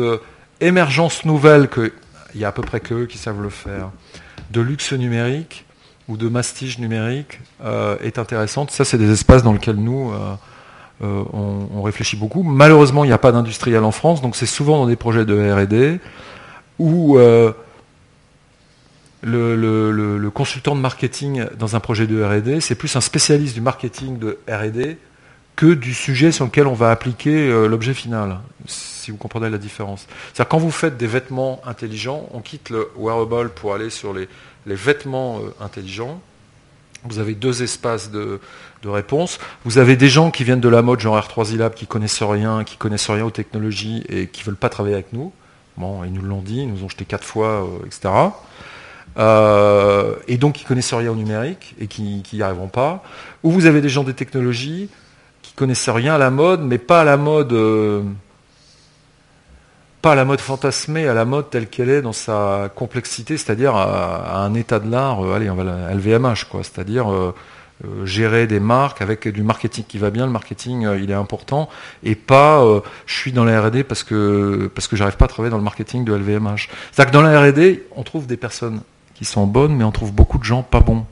émergence 0.62 1.25
nouvelle 1.25 1.67
que 1.67 1.91
il 2.36 2.41
y 2.41 2.45
a 2.45 2.50
à 2.50 2.52
peu 2.52 2.62
près 2.62 2.82
que 2.82 2.93
eux 2.93 3.06
qui 3.06 3.17
savent 3.17 3.41
le 3.41 3.50
faire, 3.50 3.89
de 4.52 4.62
luxe 4.62 4.93
numérique 4.93 5.65
ou 6.08 6.17
de 6.17 6.30
mastige 6.30 6.78
numérique 6.78 7.39
euh, 7.63 7.98
est 8.02 8.19
intéressante. 8.19 8.71
Ça, 8.71 8.86
c'est 8.86 8.98
des 8.98 9.12
espaces 9.12 9.41
dans 9.41 9.54
lesquels 9.54 9.78
nous, 9.78 10.12
euh, 10.12 10.36
euh, 11.04 11.24
on, 11.34 11.82
réfléchit 11.82 12.17
beaucoup. 12.17 12.43
Malheureusement, 12.43 13.04
il 13.04 13.08
n'y 13.08 13.13
a 13.13 13.17
pas 13.17 13.32
d'industriel 13.32 13.84
en 13.84 13.91
France, 13.91 14.21
donc 14.21 14.36
c'est 14.36 14.45
souvent 14.45 14.78
dans 14.78 14.88
des 14.88 14.95
projets 14.95 15.26
de 15.26 15.52
R&D 15.52 16.00
où 16.78 17.17
le, 17.17 17.56
consultant 20.34 20.76
de 20.76 20.82
marketing 20.82 21.45
dans 21.58 21.76
un 21.76 21.80
projet 21.80 22.06
de 22.06 22.21
R&D, 22.21 22.60
c'est 22.60 22.76
plus 22.76 22.95
un 22.95 23.02
spécialiste 23.02 23.56
du 23.56 23.62
marketing 23.62 24.19
de 24.19 24.38
R&D 24.50 24.98
que 25.56 25.74
du 25.74 25.94
sujet 25.94 26.32
sur 26.32 26.46
lequel 26.46 26.68
on 26.68 26.74
va 26.74 26.91
appliquer 26.91 27.50
l'objet 27.68 27.94
final 27.94 28.39
si 29.06 29.12
vous 29.12 29.18
comprenez 29.18 29.50
la 29.50 29.60
différence. 29.60 30.08
C'est-à-dire 30.34 30.50
quand 30.50 30.58
vous 30.58 30.72
faites 30.72 30.98
des 30.98 31.06
vêtements 31.06 31.62
intelligents, 31.65 32.28
on 32.34 32.41
quitte 32.41 32.72
le 32.72 32.89
wearable 32.98 33.50
pour 33.50 33.76
aller 33.76 33.91
sur 33.91 34.13
les, 34.13 34.28
vêtements 34.65 35.39
euh, 35.39 35.63
intelligents. 35.63 36.20
Vous 37.04 37.20
avez 37.20 37.36
deux 37.36 37.62
espaces 37.62 38.10
de, 38.10 38.39
réponse. 38.84 39.39
Vous 39.63 39.80
avez 39.80 39.96
des 39.96 40.10
gens 40.10 40.30
qui 40.30 40.44
viennent 40.44 40.60
de 40.60 40.70
la 40.70 40.84
mode, 40.84 41.00
genre 41.00 41.20
R3 41.20 41.56
Lab, 41.58 41.74
qui 41.74 41.88
connaissent 41.88 42.22
rien, 42.22 42.63
qui 42.63 42.78
connaissent 42.78 43.10
rien 43.10 43.26
aux 43.26 43.32
technologies 43.32 44.04
et 44.10 44.28
qui 44.28 44.41
ne 44.41 44.46
veulent 44.46 44.56
pas 44.56 44.70
travailler 44.70 44.94
avec 44.94 45.12
nous. 45.12 45.32
Bon, 45.78 46.04
ils 46.04 46.13
nous 46.13 46.22
l'ont 46.22 46.41
dit, 46.41 46.62
ils 46.62 46.72
nous 46.72 46.84
ont 46.84 46.89
jeté 46.89 47.04
quatre 47.04 47.24
fois, 47.24 47.63
euh, 47.63 47.86
etc. 47.86 48.13
Euh, 49.18 50.15
et 50.28 50.38
donc 50.38 50.54
qui 50.54 50.65
connaissent 50.65 50.94
rien 50.94 51.12
au 51.12 51.15
numérique 51.15 51.76
et 51.80 51.88
qui 51.88 52.24
n'y 52.32 52.41
arriveront 52.44 52.68
pas. 52.68 53.04
Ou 53.44 53.52
vous 53.52 53.65
avez 53.65 53.82
des 53.82 53.89
gens 53.89 54.04
des 54.04 54.13
technologies 54.13 54.89
qui 55.56 55.60
connaissent 55.60 55.89
rien 55.89 56.15
à 56.15 56.18
la 56.18 56.32
mode, 56.32 56.62
mais 56.62 56.78
pas 56.78 57.02
à 57.02 57.04
la 57.06 57.15
mode 57.15 57.54
pas 60.06 60.12
à 60.12 60.15
la 60.15 60.26
mode 60.26 60.39
fantasmée, 60.39 61.08
à 61.08 61.15
la 61.15 61.26
mode 61.26 61.50
telle 61.50 61.68
qu'elle 61.68 61.89
est 61.89 62.04
dans 62.04 62.13
sa 62.13 62.70
complexité, 62.76 63.38
c'est-à-dire 63.38 63.76
à, 63.76 64.44
un 64.44 64.54
état 64.54 64.78
de 64.78 64.88
l'art, 64.88 65.26
euh, 65.26 65.34
allez, 65.34 65.50
on 65.50 65.56
va 65.56 65.63
LVMH, 65.96 66.46
quoi, 66.48 66.62
c'est-à-dire 66.62 67.12
euh, 67.12 67.34
euh, 67.84 68.06
gérer 68.06 68.46
des 68.46 68.60
marques 68.60 69.02
avec 69.02 69.28
du 69.28 69.41
marketing 69.41 69.84
qui 69.88 69.98
va 69.98 70.12
bien, 70.12 70.28
le 70.28 70.32
marketing 70.32 70.88
il 71.02 71.10
est 71.10 71.15
important, 71.15 71.70
et 72.04 72.13
pas 72.13 72.63
je 73.08 73.15
suis 73.15 73.32
dans 73.32 73.46
la 73.46 73.60
R&D 73.60 73.84
parce 73.84 74.04
que 74.04 74.70
parce 74.76 74.88
que 74.88 74.96
j'arrive 74.96 75.18
pas 75.18 75.26
à 75.26 75.28
travailler 75.28 75.50
dans 75.50 75.58
le 75.58 75.63
marketing 75.63 76.06
de 76.06 76.13
LVMH. 76.13 76.70
C'est-à-dire 76.91 77.08
que 77.08 77.18
dans 77.18 77.24
la 77.24 77.41
R&D, 77.41 77.88
on 77.96 78.04
trouve 78.04 78.28
des 78.28 78.38
personnes 78.38 78.82
qui 79.15 79.26
sont 79.26 79.48
bonnes, 79.48 79.76
mais 79.76 79.86
on 79.86 79.91
trouve 79.91 80.13
beaucoup 80.13 80.38
de 80.38 80.44
gens 80.44 80.62
pas 80.62 80.82
bons. 80.82 81.08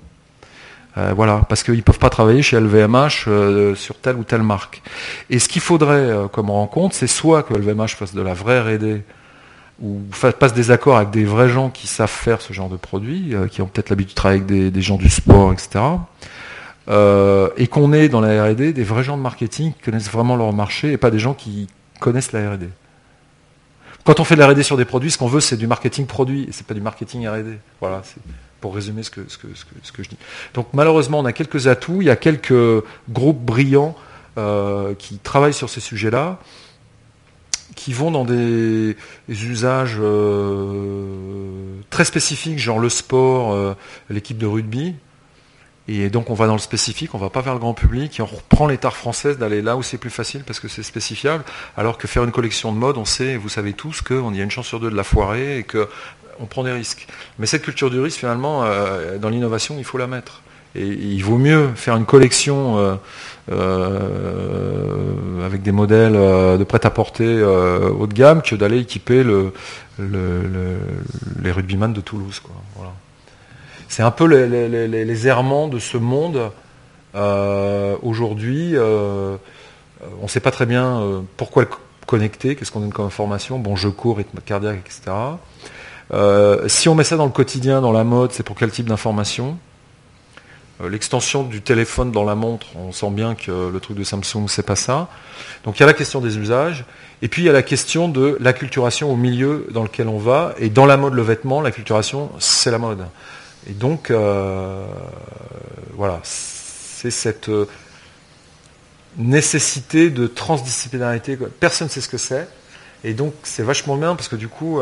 Euh, 0.98 1.14
voilà, 1.16 1.42
parce 1.50 1.64
qu'ils 1.64 1.76
ne 1.76 1.82
peuvent 1.82 2.00
pas 2.00 2.10
travailler 2.10 2.44
chez 2.44 2.60
LVMH 2.60 3.26
euh, 3.28 3.76
sur 3.76 3.98
telle 3.98 4.16
ou 4.16 4.24
telle 4.24 4.44
marque. 4.44 4.82
Et 5.30 5.40
ce 5.40 5.50
qu'il 5.50 5.62
faudrait 5.62 5.96
euh, 5.96 6.28
comme 6.28 6.52
rencontre, 6.52 6.96
c'est 6.96 7.08
soit 7.08 7.44
que 7.44 7.54
LVMH 7.54 7.90
fasse 7.90 8.14
de 8.14 8.22
la 8.22 8.34
vraie 8.34 8.76
R&D 8.76 9.02
ou 9.82 10.02
passe 10.40 10.54
des 10.54 10.70
accords 10.70 10.98
avec 10.98 11.10
des 11.10 11.26
vrais 11.26 11.50
gens 11.50 11.70
qui 11.72 11.88
savent 11.88 12.10
faire 12.10 12.42
ce 12.42 12.54
genre 12.54 12.70
de 12.70 12.78
produits, 12.78 13.34
qui 13.50 13.62
ont 13.64 13.66
peut-être 13.66 13.90
l'habitude 13.90 14.12
de 14.12 14.16
travailler 14.16 14.42
avec 14.42 14.72
des, 14.72 14.82
gens 14.82 14.98
du 14.98 15.10
sport, 15.10 15.52
etc. 15.52 15.84
et 17.58 17.68
qu'on 17.68 17.92
ait 17.92 18.08
dans 18.08 18.22
la 18.22 18.46
R&D 18.46 18.72
des 18.72 18.84
vrais 18.84 19.04
gens 19.04 19.18
de 19.18 19.24
marketing 19.24 19.74
qui 19.74 19.82
connaissent 19.82 20.12
vraiment 20.12 20.36
leur 20.36 20.54
marché 20.54 20.92
et 20.92 20.98
pas 20.98 21.10
des 21.10 21.18
gens 21.18 21.34
qui 21.34 21.68
connaissent 22.00 22.32
la 22.34 22.52
R&D. 22.52 22.70
Quand 24.06 24.20
on 24.20 24.24
fait 24.24 24.36
de 24.36 24.42
la 24.42 24.50
R&D 24.50 24.64
sur 24.64 24.78
des 24.78 24.86
produits, 24.86 25.10
ce 25.10 25.18
qu'on 25.18 25.28
veut, 25.28 25.42
c'est 25.42 25.58
du 25.58 25.68
marketing 25.68 26.06
produit, 26.06 26.44
et 26.44 26.52
c'est 26.52 26.68
pas 26.68 26.76
du 26.76 26.82
marketing 26.82 27.28
R&D. 27.28 27.58
Voilà, 27.82 28.04
pour 28.64 28.76
résumer 28.76 29.04
ce 29.04 29.10
que, 29.10 29.26
je 29.28 30.10
dis. 30.10 30.18
Donc 30.54 30.68
malheureusement, 30.72 31.20
on 31.20 31.26
a 31.26 31.34
quelques 31.34 31.68
atouts, 31.68 32.02
il 32.02 32.06
y 32.06 32.10
a 32.10 32.16
quelques 32.16 32.82
groupes 33.10 33.44
brillants 33.44 33.94
euh, 34.38 34.96
qui 34.96 35.18
travaillent 35.18 35.54
sur 35.54 35.70
ces 35.70 35.82
sujets-là, 35.82 36.40
qui 37.76 37.92
vont 37.92 38.10
dans 38.10 38.24
des, 38.24 38.96
usages 39.28 39.98
euh, 40.00 41.76
très 41.90 42.06
spécifiques, 42.06 42.58
genre 42.58 42.80
le 42.80 42.88
sport, 42.88 43.52
euh, 43.52 43.74
l'équipe 44.10 44.38
de 44.38 44.46
rugby. 44.46 44.96
Et 45.90 46.10
donc 46.10 46.30
on 46.30 46.34
va 46.34 46.48
dans 46.48 46.54
le 46.54 46.60
spécifique, 46.60 47.14
on 47.14 47.18
va 47.18 47.30
pas 47.30 47.42
vers 47.42 47.56
le 47.56 47.60
grand 47.60 47.74
public, 47.74 48.18
et 48.18 48.24
on 48.24 48.28
reprend 48.28 48.66
les 48.66 48.78
tares 48.78 48.96
françaises 48.96 49.38
d'aller 49.38 49.62
là 49.62 49.76
où 49.76 49.84
c'est 49.84 49.98
plus 49.98 50.10
facile 50.10 50.46
parce 50.46 50.62
que 50.62 50.70
c'est 50.70 50.84
spécifiable, 50.84 51.44
alors 51.76 51.98
que 51.98 52.08
faire 52.08 52.24
une 52.24 52.32
collection 52.32 52.72
de 52.72 52.78
mode, 52.78 52.98
on 52.98 53.04
sait, 53.04 53.36
vous 53.36 53.50
savez 53.50 53.74
tous, 53.74 54.02
qu'il 54.02 54.36
y 54.36 54.40
a 54.40 54.44
une 54.46 54.52
chance 54.52 54.68
sur 54.68 54.80
deux 54.80 54.90
de 54.90 54.96
la 54.96 55.04
foirer 55.04 55.58
et 55.58 55.64
que 55.64 55.90
on 56.40 56.46
prend 56.46 56.64
des 56.64 56.72
risques. 56.72 57.08
Mais 57.40 57.46
cette 57.46 57.64
culture 57.64 57.90
du 57.90 58.00
risque, 58.00 58.20
finalement, 58.20 58.64
euh, 58.64 59.18
dans 59.18 59.30
l'innovation, 59.30 59.76
il 59.78 59.84
faut 59.84 59.98
la 59.98 60.08
mettre. 60.08 60.42
Et 60.76 60.88
il 60.88 61.24
vaut 61.24 61.38
mieux 61.38 61.70
faire 61.76 61.96
une 61.96 62.06
collection 62.06 62.80
euh, 62.80 62.96
euh, 63.52 65.46
avec 65.46 65.62
des 65.62 65.72
modèles 65.72 66.14
de 66.14 66.64
prêt-à-porter 66.64 67.44
haut 67.44 68.08
de 68.08 68.14
gamme 68.14 68.42
que 68.42 68.56
d'aller 68.56 68.80
équiper 68.80 69.24
les 70.00 71.52
rugbyman 71.52 71.94
de 71.94 72.02
Toulouse. 72.02 72.42
C'est 73.88 74.02
un 74.02 74.10
peu 74.10 74.26
les, 74.26 75.28
errements 75.28 75.68
de 75.68 75.78
ce 75.78 75.98
monde. 75.98 76.50
Aujourd'hui, 78.02 78.76
on 78.76 79.38
ne 80.24 80.28
sait 80.28 80.40
pas 80.40 80.50
très 80.50 80.66
bien 80.66 81.24
pourquoi 81.38 81.62
le 81.64 81.70
connecter, 82.08 82.56
qu'est-ce 82.56 82.72
qu'on 82.72 82.80
donne 82.80 82.94
comme 82.94 83.06
information. 83.06 83.60
Bon, 83.60 83.76
je 83.76 83.90
cours, 83.90 84.18
rythme 84.18 84.40
cardiaque, 84.44 84.80
etc. 84.80 85.12
Euh, 86.12 86.68
si 86.68 86.90
on 86.90 86.96
met 86.96 87.04
ça 87.04 87.16
dans 87.16 87.26
le 87.26 87.32
quotidien, 87.32 87.82
dans 87.82 87.92
la 87.92 88.04
mode, 88.04 88.32
c'est 88.32 88.44
pour 88.44 88.56
quel 88.56 88.72
type 88.72 88.88
d'information? 88.88 89.58
Euh, 90.82 90.90
L'extension 90.90 91.44
du 91.44 91.62
téléphone 91.62 92.12
dans 92.12 92.24
la 92.24 92.36
montre, 92.36 92.68
on 92.76 92.92
sent 92.92 93.12
bien 93.12 93.36
que 93.36 93.70
le 93.72 93.80
truc 93.80 93.98
de 93.98 94.04
Samsung, 94.04 94.48
c'est 94.48 94.66
pas 94.66 94.76
ça. 94.76 95.08
Donc 95.64 95.78
il 95.78 95.82
y 95.82 95.84
a 95.84 95.88
la 95.88 95.94
question 95.94 96.20
des 96.20 96.38
usages, 96.38 96.86
et 97.22 97.28
puis 97.28 97.44
il 97.44 97.46
y 97.46 97.50
a 97.50 97.54
la 97.54 97.64
question 97.64 98.10
de 98.10 98.38
l'acculturation 98.42 99.12
au 99.12 99.16
milieu 99.16 99.68
dans 99.72 99.84
lequel 99.84 100.08
on 100.08 100.18
va. 100.18 100.54
Et 100.58 100.70
dans 100.70 100.86
la 100.86 100.98
mode, 100.98 101.14
le 101.14 101.22
vêtement, 101.22 101.62
l'acculturation, 101.62 102.32
c'est 102.40 102.72
la 102.72 102.80
mode. 102.80 103.06
Et 103.70 103.74
donc, 103.74 104.12
euh, 104.12 104.86
voilà, 105.96 106.20
c'est 106.24 107.12
cette 107.12 107.50
nécessité 109.18 110.10
de 110.10 110.28
transdisciplinarité. 110.28 111.38
Personne 111.60 111.88
ne 111.88 111.92
sait 111.92 112.02
ce 112.02 112.10
que 112.10 112.18
c'est. 112.18 112.48
Et 113.06 113.14
donc, 113.14 113.34
c'est 113.44 113.64
vachement 113.64 113.96
bien 113.96 114.16
parce 114.16 114.28
que 114.28 114.36
du 114.36 114.48
coup, 114.48 114.82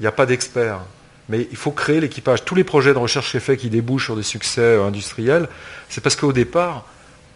il 0.00 0.04
n'y 0.04 0.06
a 0.06 0.12
pas 0.12 0.26
d'experts. 0.26 0.80
Mais 1.28 1.46
il 1.50 1.56
faut 1.56 1.70
créer 1.70 2.00
l'équipage. 2.00 2.44
Tous 2.44 2.54
les 2.54 2.64
projets 2.64 2.92
de 2.92 2.98
recherche 2.98 3.38
faits 3.38 3.60
qui 3.60 3.70
débouchent 3.70 4.06
sur 4.06 4.16
des 4.16 4.22
succès 4.24 4.62
euh, 4.62 4.84
industriels, 4.84 5.46
c'est 5.88 6.00
parce 6.00 6.16
qu'au 6.16 6.32
départ, 6.32 6.86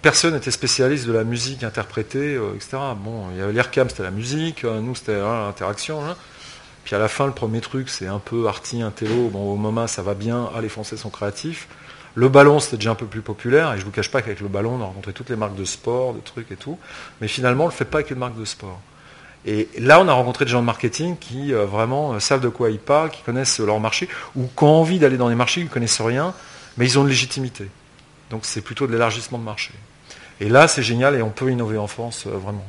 personne 0.02 0.34
n'était 0.34 0.50
spécialiste 0.50 1.06
de 1.06 1.12
la 1.12 1.24
musique 1.24 1.62
interprétée, 1.62 2.34
euh, 2.34 2.54
etc. 2.56 2.78
Bon, 2.96 3.26
il 3.32 3.38
y 3.38 3.42
avait 3.42 3.52
l'IRCAM, 3.52 3.88
c'était 3.90 4.02
la 4.02 4.10
musique, 4.10 4.64
euh, 4.64 4.80
nous, 4.80 4.94
c'était 4.94 5.20
l'interaction. 5.20 6.04
Hein. 6.04 6.16
Puis 6.84 6.96
à 6.96 6.98
la 6.98 7.08
fin, 7.08 7.26
le 7.26 7.32
premier 7.32 7.60
truc, 7.60 7.88
c'est 7.88 8.06
un 8.06 8.18
peu 8.18 8.48
arty, 8.48 8.82
intello. 8.82 9.28
Bon, 9.28 9.52
au 9.52 9.56
moment, 9.56 9.86
ça 9.86 10.02
va 10.02 10.14
bien. 10.14 10.50
Ah, 10.56 10.60
les 10.60 10.68
Français 10.68 10.96
sont 10.96 11.10
créatifs. 11.10 11.68
Le 12.14 12.28
ballon, 12.28 12.60
c'était 12.60 12.76
déjà 12.76 12.92
un 12.92 12.96
peu 12.96 13.06
plus 13.06 13.22
populaire. 13.22 13.72
Et 13.72 13.76
je 13.76 13.80
ne 13.80 13.84
vous 13.84 13.90
cache 13.90 14.10
pas 14.10 14.22
qu'avec 14.22 14.40
le 14.40 14.48
ballon, 14.48 14.76
on 14.78 14.82
a 14.82 14.86
rencontré 14.86 15.12
toutes 15.12 15.30
les 15.30 15.36
marques 15.36 15.56
de 15.56 15.64
sport, 15.64 16.14
de 16.14 16.20
trucs 16.20 16.50
et 16.50 16.56
tout. 16.56 16.78
Mais 17.20 17.28
finalement, 17.28 17.64
on 17.64 17.66
ne 17.68 17.72
le 17.72 17.76
fait 17.76 17.84
pas 17.84 17.98
avec 17.98 18.10
une 18.10 18.18
marque 18.18 18.38
de 18.38 18.44
sport. 18.44 18.80
Et 19.46 19.68
là, 19.78 20.00
on 20.00 20.08
a 20.08 20.12
rencontré 20.12 20.44
des 20.46 20.50
gens 20.50 20.60
de 20.60 20.66
marketing 20.66 21.16
qui 21.18 21.52
euh, 21.52 21.66
vraiment 21.66 22.14
euh, 22.14 22.18
savent 22.18 22.40
de 22.40 22.48
quoi 22.48 22.70
ils 22.70 22.78
parlent, 22.78 23.10
qui 23.10 23.22
connaissent 23.22 23.60
leur 23.60 23.78
marché, 23.78 24.08
ou 24.36 24.46
qui 24.46 24.64
ont 24.64 24.80
envie 24.80 24.98
d'aller 24.98 25.18
dans 25.18 25.28
des 25.28 25.34
marchés, 25.34 25.60
ils 25.60 25.64
ne 25.64 25.68
connaissent 25.68 26.00
rien, 26.00 26.34
mais 26.78 26.86
ils 26.86 26.98
ont 26.98 27.02
une 27.02 27.08
légitimité. 27.08 27.68
Donc 28.30 28.46
c'est 28.46 28.62
plutôt 28.62 28.86
de 28.86 28.92
l'élargissement 28.92 29.38
de 29.38 29.44
marché. 29.44 29.72
Et 30.40 30.48
là, 30.48 30.66
c'est 30.66 30.82
génial 30.82 31.14
et 31.14 31.22
on 31.22 31.30
peut 31.30 31.50
innover 31.50 31.76
en 31.76 31.86
France, 31.86 32.24
euh, 32.26 32.30
vraiment. 32.30 32.64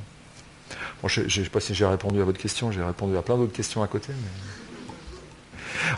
je 1.06 1.22
ne 1.22 1.30
sais 1.30 1.50
pas 1.50 1.62
si 1.62 1.74
j'ai 1.74 1.86
répondu 1.86 2.22
à 2.22 2.26
votre 2.26 2.40
question, 2.40 2.72
j'ai 2.72 2.84
répondu 2.84 3.16
à 3.16 3.22
plein 3.22 3.38
d'autres 3.38 3.54
questions 3.54 3.82
à 3.82 3.88
côté. 3.88 4.12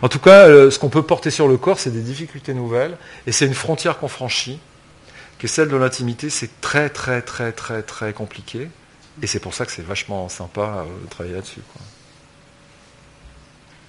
En 0.01 0.09
tout 0.09 0.19
cas, 0.19 0.47
ce 0.69 0.77
qu'on 0.79 0.89
peut 0.89 1.03
porter 1.03 1.31
sur 1.31 1.47
le 1.47 1.57
corps, 1.57 1.79
c'est 1.79 1.91
des 1.91 2.01
difficultés 2.01 2.53
nouvelles, 2.53 2.97
et 3.25 3.31
c'est 3.31 3.45
une 3.45 3.53
frontière 3.53 3.99
qu'on 3.99 4.07
franchit, 4.07 4.59
qui 5.39 5.45
est 5.45 5.49
celle 5.49 5.69
de 5.69 5.75
l'intimité. 5.75 6.29
C'est 6.29 6.61
très, 6.61 6.89
très, 6.89 7.21
très, 7.21 7.51
très, 7.51 7.83
très 7.83 8.11
compliqué. 8.11 8.69
Et 9.21 9.27
c'est 9.27 9.39
pour 9.39 9.53
ça 9.53 9.65
que 9.65 9.71
c'est 9.71 9.81
vachement 9.81 10.29
sympa 10.29 10.61
euh, 10.61 11.03
de 11.03 11.09
travailler 11.09 11.35
là-dessus. 11.35 11.61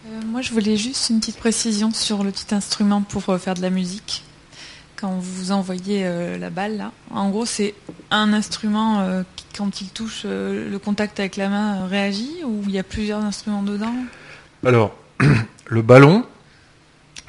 Euh, 0.06 0.20
moi, 0.26 0.40
je 0.40 0.52
voulais 0.52 0.76
juste 0.76 1.10
une 1.10 1.20
petite 1.20 1.36
précision 1.36 1.92
sur 1.92 2.24
le 2.24 2.30
petit 2.30 2.54
instrument 2.54 3.02
pour 3.02 3.28
euh, 3.28 3.38
faire 3.38 3.54
de 3.54 3.62
la 3.62 3.70
musique. 3.70 4.24
Quand 4.96 5.18
vous 5.20 5.52
envoyez 5.52 6.02
la 6.40 6.50
balle, 6.50 6.76
là, 6.76 6.90
en 7.12 7.30
gros, 7.30 7.46
c'est 7.46 7.76
un 8.10 8.32
instrument 8.32 9.22
qui, 9.36 9.44
quand 9.56 9.80
il 9.80 9.90
touche 9.90 10.24
le 10.24 10.76
contact 10.78 11.20
avec 11.20 11.36
la 11.36 11.48
main, 11.48 11.86
réagit 11.86 12.42
ou 12.44 12.64
il 12.66 12.72
y 12.72 12.80
a 12.80 12.82
plusieurs 12.82 13.20
instruments 13.20 13.62
dedans? 13.62 13.94
Alors, 14.66 14.92
le 15.66 15.82
ballon, 15.82 16.26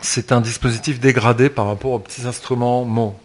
c'est 0.02 0.32
un 0.32 0.42
dispositif 0.42 1.00
dégradé 1.00 1.48
par 1.48 1.68
rapport 1.68 1.92
aux 1.92 2.00
petits 2.00 2.26
instruments 2.26 2.86
mots. 2.86 3.16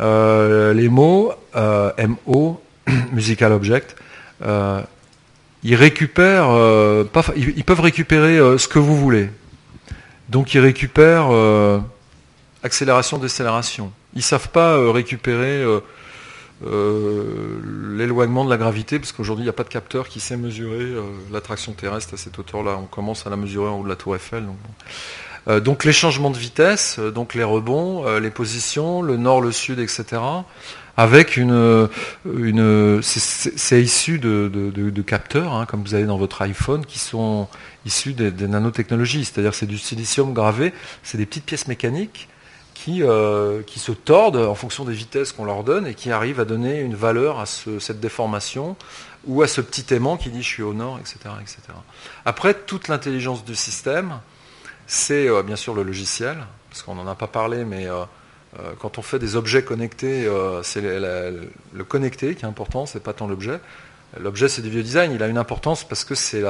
Euh, 0.00 0.74
les 0.74 0.88
mots, 0.88 1.32
MO, 1.54 2.60
Musical 3.12 3.52
Object, 3.52 3.96
euh, 4.42 4.82
ils 5.62 5.74
récupèrent, 5.74 6.50
euh, 6.50 7.04
pas, 7.04 7.24
ils, 7.36 7.64
peuvent 7.64 7.80
récupérer 7.80 8.38
euh, 8.38 8.58
ce 8.58 8.68
que 8.68 8.78
vous 8.78 8.96
voulez. 8.96 9.30
Donc 10.28 10.54
ils 10.54 10.60
récupèrent 10.60 11.30
accélération, 12.62 13.18
décélération. 13.18 13.92
Ils 14.14 14.22
savent 14.22 14.50
pas 14.50 14.92
récupérer 14.92 15.64
l'éloignement 16.62 18.44
de 18.44 18.50
la 18.50 18.58
gravité, 18.58 18.98
parce 18.98 19.12
qu'aujourd'hui 19.12 19.44
il 19.44 19.46
n'y 19.46 19.50
a 19.50 19.54
pas 19.54 19.64
de 19.64 19.70
capteur 19.70 20.06
qui 20.06 20.20
sait 20.20 20.36
mesurer 20.36 20.86
l'attraction 21.32 21.72
terrestre 21.72 22.12
à 22.12 22.16
cette 22.18 22.38
hauteur-là. 22.38 22.76
On 22.78 22.84
commence 22.84 23.26
à 23.26 23.30
la 23.30 23.36
mesurer 23.36 23.70
en 23.70 23.80
haut 23.80 23.84
de 23.84 23.88
la 23.88 23.96
tour 23.96 24.16
Eiffel. 24.16 24.44
Donc, 25.46 25.62
donc 25.64 25.84
les 25.86 25.94
changements 25.94 26.30
de 26.30 26.36
vitesse, 26.36 26.98
donc 26.98 27.32
les 27.32 27.44
rebonds, 27.44 28.18
les 28.18 28.30
positions, 28.30 29.00
le 29.00 29.16
nord, 29.16 29.40
le 29.40 29.50
sud, 29.50 29.78
etc. 29.78 30.20
Avec 30.98 31.36
une, 31.36 31.52
euh, 31.52 33.00
c'est- 33.02 33.80
issu 33.80 34.18
de, 34.18 35.02
capteurs, 35.02 35.54
hein, 35.54 35.64
comme 35.64 35.84
vous 35.84 35.94
avez 35.94 36.06
dans 36.06 36.18
votre 36.18 36.42
iPhone, 36.42 36.84
qui 36.84 36.98
sont 36.98 37.46
issus 37.86 38.14
des, 38.14 38.32
nanotechnologies. 38.48 39.24
C'est-à-dire 39.24 39.54
c'est 39.54 39.66
du 39.66 39.78
silicium 39.78 40.34
gravé, 40.34 40.74
c'est 41.04 41.16
des 41.16 41.24
petites 41.24 41.44
pièces 41.44 41.68
mécaniques 41.68 42.28
qui, 42.74 43.04
euh, 43.04 43.62
qui 43.62 43.78
se 43.78 43.92
tordent 43.92 44.38
en 44.38 44.56
fonction 44.56 44.84
des 44.84 44.92
vitesses 44.92 45.30
qu'on 45.30 45.44
leur 45.44 45.62
donne 45.62 45.86
et 45.86 45.94
qui 45.94 46.10
arrivent 46.10 46.40
à 46.40 46.44
donner 46.44 46.80
une 46.80 46.96
valeur 46.96 47.38
à 47.38 47.46
ce- 47.46 47.78
cette 47.78 48.00
déformation 48.00 48.74
ou 49.24 49.42
à 49.42 49.46
ce 49.46 49.60
petit 49.60 49.94
aimant 49.94 50.16
qui 50.16 50.30
dit 50.30 50.42
je 50.42 50.48
suis 50.48 50.62
au 50.64 50.74
nord, 50.74 50.98
etc. 50.98 51.18
etc. 51.40 51.58
Après, 52.24 52.54
toute 52.54 52.88
l'intelligence 52.88 53.44
du 53.44 53.54
système, 53.54 54.14
c'est 54.88 55.28
euh, 55.28 55.44
bien 55.44 55.54
sûr 55.56 55.74
le 55.74 55.84
logiciel, 55.84 56.38
parce 56.70 56.82
qu'on 56.82 56.96
n'en 56.96 57.06
a 57.06 57.14
pas 57.14 57.28
parlé, 57.28 57.64
mais 57.64 57.86
quand 58.78 58.98
on 58.98 59.02
fait 59.02 59.18
des 59.18 59.36
objets 59.36 59.62
connectés, 59.62 60.26
euh, 60.26 60.62
c'est 60.62 60.80
le, 60.80 61.84
connecté 61.84 62.34
qui 62.34 62.44
est 62.44 62.48
important, 62.48 62.86
c'est 62.86 63.02
pas 63.02 63.12
tant 63.12 63.26
l'objet. 63.26 63.60
L'objet, 64.18 64.48
c'est 64.48 64.62
du 64.62 64.70
vieux 64.70 64.82
design, 64.82 65.12
il 65.12 65.22
a 65.22 65.28
une 65.28 65.38
importance 65.38 65.84
parce 65.84 66.04
que 66.04 66.14
c'est 66.14 66.42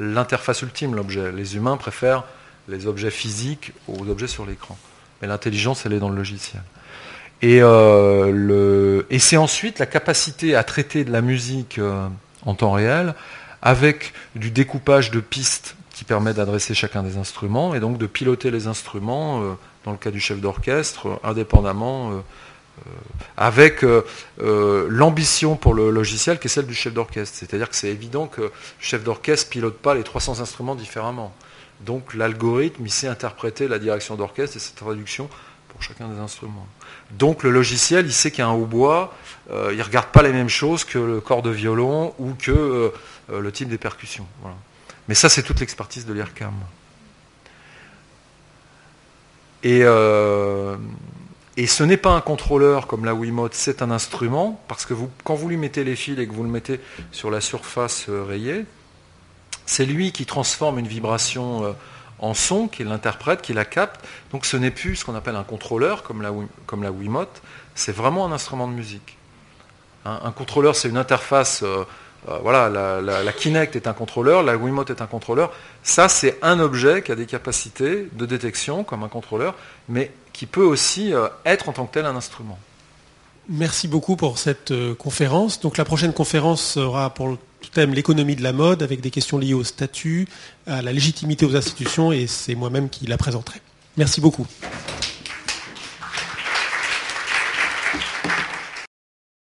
l'interface 0.00 0.62
ultime, 0.62 0.94
l'objet. 0.94 1.30
Les 1.30 1.56
humains 1.56 1.76
préfèrent 1.76 2.24
les 2.68 2.86
objets 2.86 3.10
physiques 3.10 3.72
aux 3.86 4.08
objets 4.08 4.28
sur 4.28 4.46
l'écran. 4.46 4.78
Mais 5.20 5.28
l'intelligence, 5.28 5.84
elle 5.84 5.92
est 5.92 5.98
dans 5.98 6.08
le 6.08 6.16
logiciel. 6.16 6.62
Et, 7.42 7.58
euh, 7.60 9.02
c'est 9.18 9.36
ensuite 9.36 9.78
la 9.78 9.86
capacité 9.86 10.54
à 10.54 10.64
traiter 10.64 11.04
de 11.04 11.12
la 11.12 11.20
musique 11.20 11.78
euh, 11.78 12.08
en 12.46 12.54
temps 12.54 12.72
réel 12.72 13.14
avec 13.62 14.14
du 14.34 14.50
découpage 14.50 15.10
de 15.10 15.20
pistes 15.20 15.76
qui 15.92 16.04
permet 16.04 16.34
d'adresser 16.34 16.74
chacun 16.74 17.02
des 17.02 17.16
instruments 17.16 17.74
et 17.74 17.80
donc 17.80 17.98
de 17.98 18.06
piloter 18.06 18.50
les 18.50 18.66
instruments, 18.66 19.42
euh, 19.42 19.52
dans 19.84 19.92
le 19.92 19.98
cas 19.98 20.10
du 20.10 20.20
chef 20.20 20.40
d'orchestre, 20.40 21.08
euh, 21.08 21.16
indépendamment, 21.24 22.12
euh, 22.12 22.14
euh, 22.14 22.90
avec 23.36 23.84
l'ambition 24.38 25.56
pour 25.56 25.74
le 25.74 25.90
logiciel 25.90 26.38
qui 26.38 26.46
est 26.46 26.50
celle 26.50 26.66
du 26.66 26.74
chef 26.74 26.94
d'orchestre. 26.94 27.36
C'est-à-dire 27.38 27.68
que 27.68 27.76
c'est 27.76 27.90
évident 27.90 28.26
que 28.26 28.40
le 28.40 28.52
chef 28.80 29.04
d'orchestre 29.04 29.50
pilote 29.50 29.76
pas 29.76 29.94
les 29.94 30.02
300 30.02 30.40
instruments 30.40 30.74
différemment. 30.74 31.34
Donc 31.80 32.14
l'algorithme, 32.14 32.84
il 32.84 32.90
sait 32.90 33.08
interpréter 33.08 33.68
la 33.68 33.78
direction 33.78 34.16
d'orchestre 34.16 34.56
et 34.56 34.60
cette 34.60 34.76
traduction 34.76 35.28
pour 35.68 35.82
chacun 35.82 36.08
des 36.08 36.18
instruments. 36.18 36.66
Donc 37.10 37.42
le 37.42 37.50
logiciel, 37.50 38.06
il 38.06 38.12
sait 38.12 38.30
qu'il 38.30 38.40
y 38.40 38.42
a 38.42 38.48
un 38.48 38.54
hautbois, 38.54 39.14
il 39.50 39.76
ne 39.76 39.82
regarde 39.82 40.06
pas 40.06 40.22
les 40.22 40.32
mêmes 40.32 40.48
choses 40.48 40.84
que 40.84 40.98
le 40.98 41.20
corps 41.20 41.42
de 41.42 41.50
violon 41.50 42.14
ou 42.18 42.32
que 42.34 42.92
le 43.30 43.52
type 43.52 43.68
des 43.68 43.78
percussions. 43.78 44.26
Mais 45.08 45.14
ça, 45.14 45.28
c'est 45.28 45.42
toute 45.42 45.60
l'expertise 45.60 46.06
de 46.06 46.12
l'IRCAM. 46.14 46.54
Et, 49.62 49.80
euh, 49.82 50.76
et 51.56 51.66
ce 51.66 51.84
n'est 51.84 51.96
pas 51.96 52.10
un 52.10 52.20
contrôleur 52.20 52.86
comme 52.86 53.04
la 53.04 53.14
Wiimote, 53.14 53.54
c'est 53.54 53.82
un 53.82 53.90
instrument, 53.90 54.60
parce 54.68 54.86
que 54.86 54.94
quand 55.22 55.34
vous 55.34 55.48
lui 55.48 55.56
mettez 55.56 55.84
les 55.84 55.96
fils 55.96 56.18
et 56.18 56.26
que 56.26 56.32
vous 56.32 56.42
le 56.42 56.48
mettez 56.48 56.80
sur 57.12 57.30
la 57.30 57.40
surface 57.40 58.06
euh, 58.08 58.24
rayée, 58.24 58.64
c'est 59.66 59.86
lui 59.86 60.12
qui 60.12 60.26
transforme 60.26 60.78
une 60.78 60.88
vibration 60.88 61.64
euh, 61.64 61.72
en 62.18 62.34
son, 62.34 62.68
qui 62.68 62.84
l'interprète, 62.84 63.42
qui 63.42 63.52
la 63.52 63.64
capte. 63.64 64.04
Donc 64.32 64.46
ce 64.46 64.56
n'est 64.56 64.70
plus 64.70 64.96
ce 64.96 65.04
qu'on 65.04 65.14
appelle 65.14 65.36
un 65.36 65.44
contrôleur 65.44 66.02
comme 66.02 66.22
la, 66.22 66.32
comme 66.66 66.82
la 66.82 66.90
Wiimote, 66.90 67.42
c'est 67.74 67.92
vraiment 67.92 68.26
un 68.26 68.32
instrument 68.32 68.66
de 68.66 68.74
musique. 68.74 69.16
Un 70.04 70.32
contrôleur, 70.32 70.74
c'est 70.74 70.88
une 70.88 70.96
interface. 70.96 71.62
Euh, 72.28 72.38
voilà, 72.42 72.68
la 73.00 73.32
Kinect 73.32 73.74
est 73.74 73.86
un 73.86 73.92
contrôleur, 73.92 74.42
la 74.42 74.56
Wiimote 74.56 74.90
est 74.90 75.02
un 75.02 75.06
contrôleur. 75.06 75.52
Ça, 75.82 76.08
c'est 76.08 76.38
un 76.42 76.60
objet 76.60 77.02
qui 77.02 77.10
a 77.10 77.16
des 77.16 77.26
capacités 77.26 78.08
de 78.12 78.26
détection 78.26 78.84
comme 78.84 79.02
un 79.02 79.08
contrôleur, 79.08 79.54
mais 79.88 80.12
qui 80.32 80.46
peut 80.46 80.64
aussi 80.64 81.12
euh, 81.12 81.28
être 81.44 81.68
en 81.68 81.72
tant 81.72 81.86
que 81.86 81.94
tel 81.94 82.06
un 82.06 82.16
instrument. 82.16 82.58
Merci 83.48 83.88
beaucoup 83.88 84.14
pour 84.14 84.38
cette 84.38 84.70
euh, 84.70 84.94
conférence. 84.94 85.60
Donc 85.60 85.76
la 85.76 85.84
prochaine 85.84 86.12
conférence 86.12 86.62
sera 86.62 87.10
pour 87.10 87.28
le 87.28 87.38
thème 87.72 87.92
l'économie 87.92 88.36
de 88.36 88.42
la 88.42 88.52
mode 88.52 88.82
avec 88.82 89.00
des 89.00 89.10
questions 89.10 89.38
liées 89.38 89.54
au 89.54 89.64
statut, 89.64 90.28
à 90.66 90.80
la 90.80 90.92
légitimité 90.92 91.44
aux 91.44 91.56
institutions 91.56 92.12
et 92.12 92.28
c'est 92.28 92.54
moi-même 92.54 92.88
qui 92.88 93.06
la 93.06 93.18
présenterai. 93.18 93.60
Merci 93.96 94.20
beaucoup. 94.20 94.46